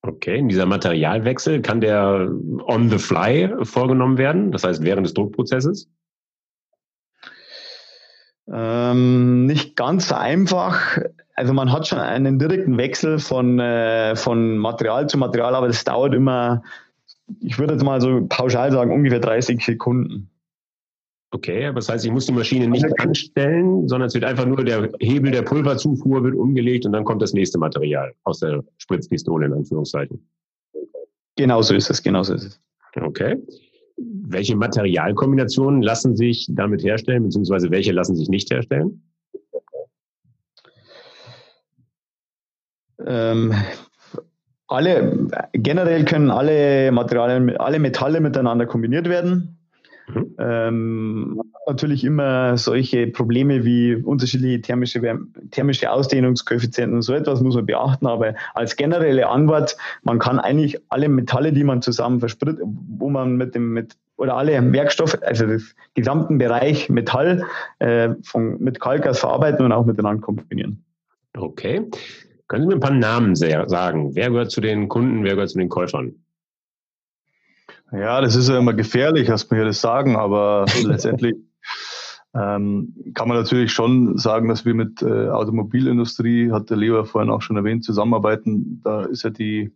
Okay, 0.03 0.39
in 0.39 0.49
dieser 0.49 0.67
Materialwechsel 0.67 1.61
kann 1.61 1.81
der 1.81 2.31
on 2.67 2.89
the 2.89 2.99
fly 2.99 3.53
vorgenommen 3.63 4.17
werden, 4.17 4.53
das 4.53 4.65
heißt 4.65 4.83
während 4.85 5.07
des 5.07 5.15
Druckprozesses? 5.15 5.89
Ähm, 8.51 9.47
nicht 9.47 9.77
ganz 9.77 10.13
einfach. 10.13 10.99
Also 11.39 11.53
man 11.53 11.71
hat 11.71 11.87
schon 11.87 12.01
einen 12.01 12.41
direkten 12.41 12.77
Wechsel 12.79 13.21
von, 13.21 13.61
äh, 13.61 14.17
von 14.17 14.59
Material 14.59 15.09
zu 15.09 15.19
Material, 15.19 15.55
aber 15.55 15.69
das 15.69 15.85
dauert 15.85 16.13
immer, 16.13 16.65
ich 17.39 17.61
würde 17.61 17.75
jetzt 17.75 17.85
mal 17.85 18.01
so 18.01 18.27
pauschal 18.29 18.73
sagen, 18.73 18.93
ungefähr 18.93 19.21
30 19.21 19.65
Sekunden. 19.65 20.29
Okay, 21.31 21.67
aber 21.67 21.77
das 21.77 21.89
heißt, 21.89 22.05
ich 22.05 22.11
muss 22.11 22.27
die 22.27 22.33
Maschine 22.33 22.67
nicht 22.67 22.87
anstellen, 22.99 23.87
sondern 23.87 24.09
es 24.09 24.15
wird 24.15 24.25
einfach 24.25 24.47
nur 24.47 24.65
der 24.65 24.91
Hebel 24.99 25.31
der 25.31 25.43
Pulverzufuhr 25.43 26.25
wird 26.25 26.35
umgelegt 26.35 26.85
und 26.87 26.93
dann 26.93 27.05
kommt 27.05 27.23
das 27.23 27.35
nächste 27.35 27.57
Material 27.59 28.13
aus 28.25 28.41
der 28.41 28.65
Spritzpistole 28.79 29.47
in 29.47 29.53
Anführungszeichen. 29.53 30.29
Genau 31.37 31.63
so 31.63 31.73
ist 31.77 31.89
es, 31.89 32.03
genau 32.03 32.25
so 32.25 32.35
ist 32.35 32.47
es. 32.47 32.61
Okay. 33.01 33.37
Welche 33.97 34.57
Materialkombinationen 34.57 35.83
lassen 35.83 36.17
sich 36.17 36.49
damit 36.51 36.83
herstellen, 36.83 37.23
beziehungsweise 37.23 37.71
welche 37.71 37.93
lassen 37.93 38.17
sich 38.17 38.29
nicht 38.29 38.51
herstellen? 38.51 39.08
Ähm, 43.07 43.55
alle, 44.67 45.29
generell 45.53 46.05
können 46.05 46.31
alle 46.31 46.93
Materialien, 46.93 47.57
alle 47.57 47.79
Metalle 47.79 48.21
miteinander 48.21 48.67
kombiniert 48.67 49.09
werden. 49.09 49.59
Mhm. 50.09 50.35
Ähm, 50.39 51.43
natürlich 51.67 52.03
immer 52.05 52.57
solche 52.57 53.07
Probleme 53.09 53.65
wie 53.65 53.95
unterschiedliche 53.95 54.61
thermische, 54.61 55.03
thermische 55.51 55.91
Ausdehnungskoeffizienten 55.91 56.97
und 56.97 57.03
so 57.03 57.13
etwas 57.13 57.43
muss 57.43 57.55
man 57.55 57.67
beachten, 57.67 58.07
aber 58.07 58.35
als 58.55 58.77
generelle 58.77 59.29
Antwort, 59.29 59.77
man 60.03 60.19
kann 60.19 60.39
eigentlich 60.39 60.79
alle 60.89 61.09
Metalle, 61.09 61.53
die 61.53 61.65
man 61.65 61.83
zusammen 61.83 62.21
verspritzt, 62.21 62.63
wo 62.65 63.11
man 63.11 63.37
mit 63.37 63.55
dem, 63.55 63.73
mit, 63.73 63.97
oder 64.17 64.37
alle 64.37 64.73
Werkstoffe, 64.73 65.19
also 65.23 65.47
den 65.47 65.63
gesamten 65.95 66.39
Bereich 66.39 66.89
Metall 66.89 67.45
äh, 67.79 68.11
von, 68.23 68.59
mit 68.61 68.81
Kalkgas 68.81 69.21
verarbeiten 69.21 69.65
und 69.65 69.73
auch 69.73 69.85
miteinander 69.85 70.23
kombinieren. 70.23 70.83
Okay. 71.37 71.87
Können 72.49 72.65
Sie 72.65 72.69
mir 72.69 72.75
ein 72.75 72.81
paar 72.81 72.91
Namen 72.91 73.37
sagen? 73.37 74.15
Wer 74.15 74.31
gehört 74.31 74.51
zu 74.51 74.61
den 74.61 74.89
Kunden, 74.89 75.23
wer 75.23 75.35
gehört 75.35 75.51
zu 75.51 75.59
den 75.59 75.69
Käufern? 75.69 76.15
Ja, 77.93 78.21
das 78.21 78.35
ist 78.35 78.49
ja 78.49 78.59
immer 78.59 78.75
gefährlich, 78.75 79.29
dass 79.29 79.51
wir 79.51 79.59
hier 79.59 79.65
das 79.67 79.81
sagen, 79.81 80.17
aber 80.17 80.67
letztendlich 80.83 81.37
ähm, 82.35 82.95
kann 83.15 83.29
man 83.29 83.37
natürlich 83.37 83.73
schon 83.73 84.19
sagen, 84.19 84.49
dass 84.49 84.65
wir 84.65 84.75
mit 84.75 85.03
äh, 85.03 85.29
Automobilindustrie, 85.29 86.51
hat 86.53 86.71
der 86.71 86.77
Leo 86.77 87.05
vorhin 87.05 87.31
auch 87.31 87.43
schon 87.43 87.57
erwähnt, 87.57 87.85
zusammenarbeiten. 87.85 88.81
Da 88.83 89.05
ist 89.05 89.25
ja 89.25 89.31
die 89.31 89.73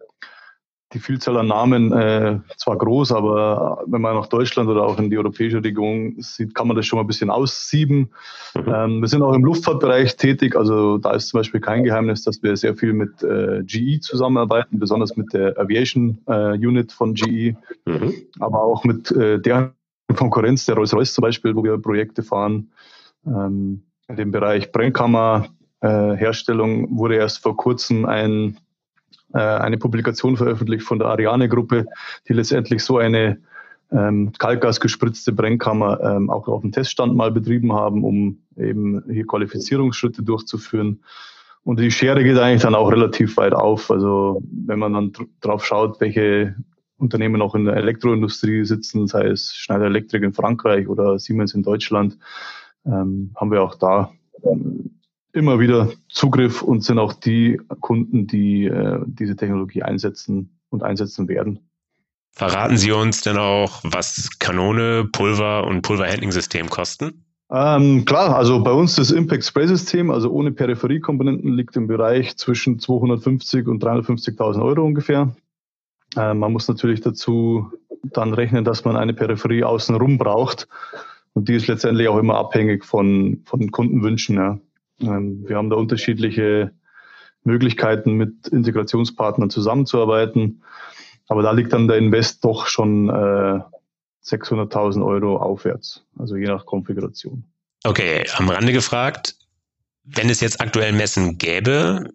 die 0.92 0.98
Vielzahl 0.98 1.36
an 1.36 1.46
Namen 1.46 1.92
äh, 1.92 2.38
zwar 2.56 2.76
groß, 2.76 3.12
aber 3.12 3.82
wenn 3.86 4.00
man 4.00 4.14
nach 4.14 4.26
Deutschland 4.26 4.68
oder 4.68 4.84
auch 4.84 4.98
in 4.98 5.10
die 5.10 5.18
europäische 5.18 5.62
Region 5.62 6.16
sieht, 6.18 6.54
kann 6.54 6.68
man 6.68 6.76
das 6.76 6.86
schon 6.86 6.98
mal 6.98 7.04
ein 7.04 7.06
bisschen 7.06 7.30
aussieben. 7.30 8.10
Mhm. 8.54 8.74
Ähm, 8.74 9.00
wir 9.00 9.08
sind 9.08 9.22
auch 9.22 9.32
im 9.32 9.44
Luftfahrtbereich 9.44 10.16
tätig, 10.16 10.56
also 10.56 10.98
da 10.98 11.12
ist 11.12 11.28
zum 11.28 11.40
Beispiel 11.40 11.60
kein 11.60 11.84
Geheimnis, 11.84 12.22
dass 12.22 12.42
wir 12.42 12.56
sehr 12.56 12.74
viel 12.76 12.92
mit 12.92 13.22
äh, 13.22 13.62
GE 13.64 14.00
zusammenarbeiten, 14.00 14.78
besonders 14.78 15.16
mit 15.16 15.32
der 15.32 15.58
Aviation 15.58 16.18
äh, 16.26 16.52
Unit 16.52 16.92
von 16.92 17.14
GE, 17.14 17.56
mhm. 17.86 18.14
aber 18.40 18.62
auch 18.62 18.84
mit 18.84 19.10
äh, 19.12 19.40
der 19.40 19.72
Konkurrenz 20.14 20.66
der 20.66 20.74
Rolls-Royce 20.74 21.14
zum 21.14 21.22
Beispiel, 21.22 21.56
wo 21.56 21.64
wir 21.64 21.78
Projekte 21.78 22.22
fahren. 22.22 22.70
Ähm, 23.26 23.82
in 24.08 24.16
dem 24.16 24.30
Bereich 24.30 24.72
Brennkammer 24.72 25.48
äh, 25.80 26.16
Herstellung 26.16 26.98
wurde 26.98 27.16
erst 27.16 27.42
vor 27.42 27.56
kurzem 27.56 28.04
ein 28.04 28.58
äh, 29.34 29.38
eine 29.38 29.78
Publikation 29.78 30.36
veröffentlicht 30.36 30.84
von 30.84 30.98
der 30.98 31.08
Ariane-Gruppe, 31.08 31.86
die 32.28 32.32
letztendlich 32.32 32.82
so 32.84 32.98
eine 32.98 33.38
ähm, 33.90 34.32
Kalkgas 34.38 34.80
gespritzte 34.80 35.32
Brennkammer 35.32 36.00
ähm, 36.00 36.30
auch 36.30 36.48
auf 36.48 36.62
dem 36.62 36.72
Teststand 36.72 37.14
mal 37.14 37.30
betrieben 37.30 37.72
haben, 37.72 38.04
um 38.04 38.38
eben 38.56 39.02
hier 39.10 39.26
Qualifizierungsschritte 39.26 40.22
durchzuführen. 40.22 41.02
Und 41.64 41.78
die 41.78 41.90
Schere 41.90 42.24
geht 42.24 42.38
eigentlich 42.38 42.62
dann 42.62 42.74
auch 42.74 42.90
relativ 42.90 43.36
weit 43.36 43.52
auf. 43.52 43.90
Also 43.90 44.42
wenn 44.50 44.78
man 44.78 44.94
dann 44.94 45.12
drauf 45.40 45.64
schaut, 45.64 46.00
welche 46.00 46.56
Unternehmen 46.96 47.42
auch 47.42 47.54
in 47.54 47.66
der 47.66 47.76
Elektroindustrie 47.76 48.64
sitzen, 48.64 49.06
sei 49.06 49.26
es 49.26 49.54
Schneider 49.54 49.86
Electric 49.86 50.24
in 50.24 50.32
Frankreich 50.32 50.88
oder 50.88 51.18
Siemens 51.18 51.54
in 51.54 51.62
Deutschland, 51.62 52.18
ähm, 52.84 53.32
haben 53.36 53.50
wir 53.50 53.62
auch 53.62 53.76
da 53.76 54.12
ähm, 54.44 55.01
immer 55.32 55.58
wieder 55.60 55.90
Zugriff 56.08 56.62
und 56.62 56.84
sind 56.84 56.98
auch 56.98 57.12
die 57.14 57.60
Kunden, 57.80 58.26
die 58.26 58.66
äh, 58.66 59.00
diese 59.06 59.36
Technologie 59.36 59.82
einsetzen 59.82 60.58
und 60.68 60.82
einsetzen 60.82 61.28
werden. 61.28 61.60
Verraten 62.34 62.78
Sie 62.78 62.92
uns 62.92 63.20
denn 63.20 63.36
auch, 63.36 63.80
was 63.84 64.38
Kanone, 64.38 65.04
Pulver 65.04 65.66
und 65.66 65.82
Pulverhandling-System 65.82 66.70
kosten? 66.70 67.24
Ähm, 67.50 68.06
klar, 68.06 68.34
also 68.34 68.62
bei 68.62 68.72
uns 68.72 68.94
das 68.94 69.10
Impact 69.10 69.44
Spray 69.44 69.66
System, 69.66 70.10
also 70.10 70.30
ohne 70.30 70.52
Peripheriekomponenten, 70.52 71.52
liegt 71.52 71.76
im 71.76 71.86
Bereich 71.86 72.36
zwischen 72.38 72.78
250 72.78 73.66
und 73.66 73.84
350.000 73.84 74.62
Euro 74.62 74.82
ungefähr. 74.82 75.36
Äh, 76.16 76.32
man 76.32 76.52
muss 76.52 76.68
natürlich 76.68 77.02
dazu 77.02 77.70
dann 78.02 78.32
rechnen, 78.32 78.64
dass 78.64 78.86
man 78.86 78.96
eine 78.96 79.12
Peripherie 79.12 79.64
außenrum 79.64 80.16
braucht. 80.16 80.66
Und 81.34 81.48
die 81.48 81.54
ist 81.54 81.66
letztendlich 81.66 82.08
auch 82.08 82.18
immer 82.18 82.36
abhängig 82.36 82.86
von, 82.86 83.42
von 83.44 83.70
Kundenwünschen. 83.70 84.36
Ja. 84.36 84.58
Ähm, 85.00 85.44
wir 85.46 85.56
haben 85.56 85.70
da 85.70 85.76
unterschiedliche 85.76 86.72
Möglichkeiten, 87.44 88.12
mit 88.12 88.48
Integrationspartnern 88.48 89.50
zusammenzuarbeiten. 89.50 90.62
Aber 91.28 91.42
da 91.42 91.52
liegt 91.52 91.72
dann 91.72 91.88
der 91.88 91.98
Invest 91.98 92.44
doch 92.44 92.66
schon 92.66 93.08
äh, 93.08 93.60
600.000 94.24 95.04
Euro 95.04 95.36
aufwärts, 95.36 96.04
also 96.18 96.36
je 96.36 96.46
nach 96.46 96.66
Konfiguration. 96.66 97.44
Okay, 97.84 98.24
am 98.36 98.48
Rande 98.48 98.72
gefragt, 98.72 99.36
wenn 100.04 100.30
es 100.30 100.40
jetzt 100.40 100.60
aktuell 100.60 100.92
Messen 100.92 101.38
gäbe, 101.38 102.10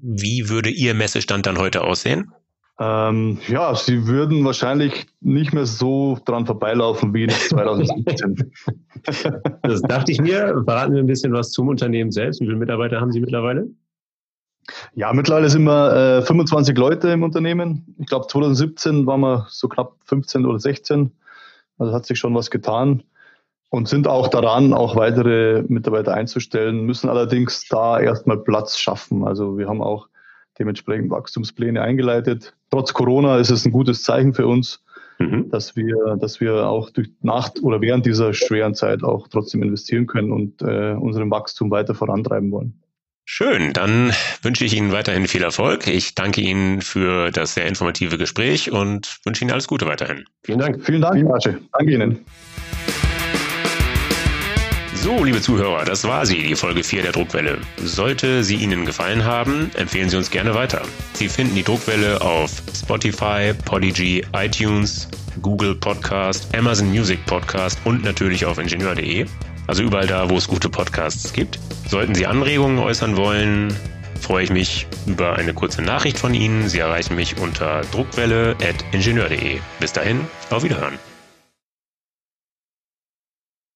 wie 0.00 0.48
würde 0.48 0.70
Ihr 0.70 0.94
Messestand 0.94 1.46
dann 1.46 1.58
heute 1.58 1.82
aussehen? 1.82 2.32
Ähm, 2.80 3.38
ja, 3.48 3.74
Sie 3.74 4.06
würden 4.06 4.44
wahrscheinlich 4.44 5.06
nicht 5.20 5.52
mehr 5.52 5.66
so 5.66 6.18
dran 6.24 6.46
vorbeilaufen 6.46 7.12
wie 7.12 7.24
in 7.24 7.30
2017. 7.48 8.52
das 9.62 9.82
dachte 9.82 10.12
ich 10.12 10.20
mir. 10.20 10.62
Verraten 10.64 10.94
Sie 10.94 11.00
ein 11.00 11.06
bisschen 11.06 11.32
was 11.32 11.50
zum 11.50 11.68
Unternehmen 11.68 12.12
selbst. 12.12 12.40
Wie 12.40 12.46
viele 12.46 12.56
Mitarbeiter 12.56 13.00
haben 13.00 13.10
Sie 13.10 13.20
mittlerweile? 13.20 13.68
Ja, 14.94 15.12
mittlerweile 15.12 15.48
sind 15.50 15.64
wir 15.64 16.18
äh, 16.18 16.22
25 16.22 16.76
Leute 16.76 17.08
im 17.08 17.22
Unternehmen. 17.22 17.96
Ich 17.98 18.06
glaube, 18.06 18.26
2017 18.28 19.06
waren 19.06 19.20
wir 19.20 19.46
so 19.48 19.66
knapp 19.68 19.96
15 20.04 20.46
oder 20.46 20.60
16. 20.60 21.10
Also 21.78 21.92
hat 21.92 22.06
sich 22.06 22.18
schon 22.18 22.34
was 22.34 22.50
getan 22.50 23.02
und 23.70 23.88
sind 23.88 24.06
auch 24.06 24.28
daran, 24.28 24.72
auch 24.72 24.96
weitere 24.96 25.62
Mitarbeiter 25.68 26.14
einzustellen, 26.14 26.84
müssen 26.84 27.08
allerdings 27.08 27.66
da 27.68 27.98
erstmal 27.98 28.38
Platz 28.38 28.78
schaffen. 28.78 29.24
Also 29.24 29.58
wir 29.58 29.68
haben 29.68 29.82
auch 29.82 30.08
dementsprechend 30.58 31.10
Wachstumspläne 31.10 31.80
eingeleitet. 31.80 32.54
Trotz 32.70 32.92
Corona 32.92 33.38
ist 33.38 33.50
es 33.50 33.64
ein 33.64 33.72
gutes 33.72 34.02
Zeichen 34.02 34.34
für 34.34 34.46
uns, 34.46 34.82
mhm. 35.18 35.48
dass 35.50 35.76
wir, 35.76 36.16
dass 36.20 36.40
wir 36.40 36.66
auch 36.66 36.90
durch 36.90 37.10
nach 37.22 37.50
oder 37.62 37.80
während 37.80 38.06
dieser 38.06 38.34
schweren 38.34 38.74
Zeit 38.74 39.02
auch 39.02 39.28
trotzdem 39.28 39.62
investieren 39.62 40.06
können 40.06 40.32
und 40.32 40.62
äh, 40.62 40.92
unseren 40.92 41.30
Wachstum 41.30 41.70
weiter 41.70 41.94
vorantreiben 41.94 42.50
wollen. 42.50 42.80
Schön, 43.30 43.74
dann 43.74 44.14
wünsche 44.40 44.64
ich 44.64 44.74
Ihnen 44.74 44.90
weiterhin 44.90 45.28
viel 45.28 45.42
Erfolg. 45.42 45.86
Ich 45.86 46.14
danke 46.14 46.40
Ihnen 46.40 46.80
für 46.80 47.30
das 47.30 47.52
sehr 47.52 47.66
informative 47.66 48.16
Gespräch 48.16 48.72
und 48.72 49.18
wünsche 49.24 49.44
Ihnen 49.44 49.50
alles 49.50 49.68
Gute 49.68 49.84
weiterhin. 49.84 50.24
Vielen 50.44 50.58
Dank. 50.58 50.82
Vielen 50.82 51.02
Dank, 51.02 51.30
Arche. 51.30 51.58
Danke 51.72 51.92
Ihnen. 51.92 52.24
So, 55.00 55.22
liebe 55.22 55.40
Zuhörer, 55.40 55.84
das 55.84 56.02
war 56.04 56.26
sie, 56.26 56.42
die 56.42 56.56
Folge 56.56 56.82
4 56.82 57.02
der 57.02 57.12
Druckwelle. 57.12 57.58
Sollte 57.76 58.42
sie 58.42 58.56
Ihnen 58.56 58.84
gefallen 58.84 59.24
haben, 59.24 59.70
empfehlen 59.74 60.10
Sie 60.10 60.16
uns 60.16 60.28
gerne 60.30 60.54
weiter. 60.54 60.82
Sie 61.12 61.28
finden 61.28 61.54
die 61.54 61.62
Druckwelle 61.62 62.20
auf 62.20 62.50
Spotify, 62.74 63.54
Podigy, 63.64 64.24
iTunes, 64.34 65.08
Google 65.40 65.76
Podcast, 65.76 66.52
Amazon 66.54 66.88
Music 66.90 67.24
Podcast 67.26 67.78
und 67.84 68.02
natürlich 68.02 68.44
auf 68.44 68.58
ingenieur.de. 68.58 69.26
Also 69.68 69.84
überall 69.84 70.08
da, 70.08 70.28
wo 70.28 70.36
es 70.36 70.48
gute 70.48 70.68
Podcasts 70.68 71.32
gibt. 71.32 71.60
Sollten 71.88 72.16
Sie 72.16 72.26
Anregungen 72.26 72.80
äußern 72.80 73.16
wollen, 73.16 73.74
freue 74.20 74.42
ich 74.42 74.50
mich 74.50 74.88
über 75.06 75.36
eine 75.36 75.54
kurze 75.54 75.80
Nachricht 75.80 76.18
von 76.18 76.34
Ihnen. 76.34 76.68
Sie 76.68 76.80
erreichen 76.80 77.14
mich 77.14 77.38
unter 77.38 77.82
druckwelle.ingenieur.de. 77.92 79.60
Bis 79.78 79.92
dahin, 79.92 80.22
auf 80.50 80.64
Wiederhören. 80.64 80.98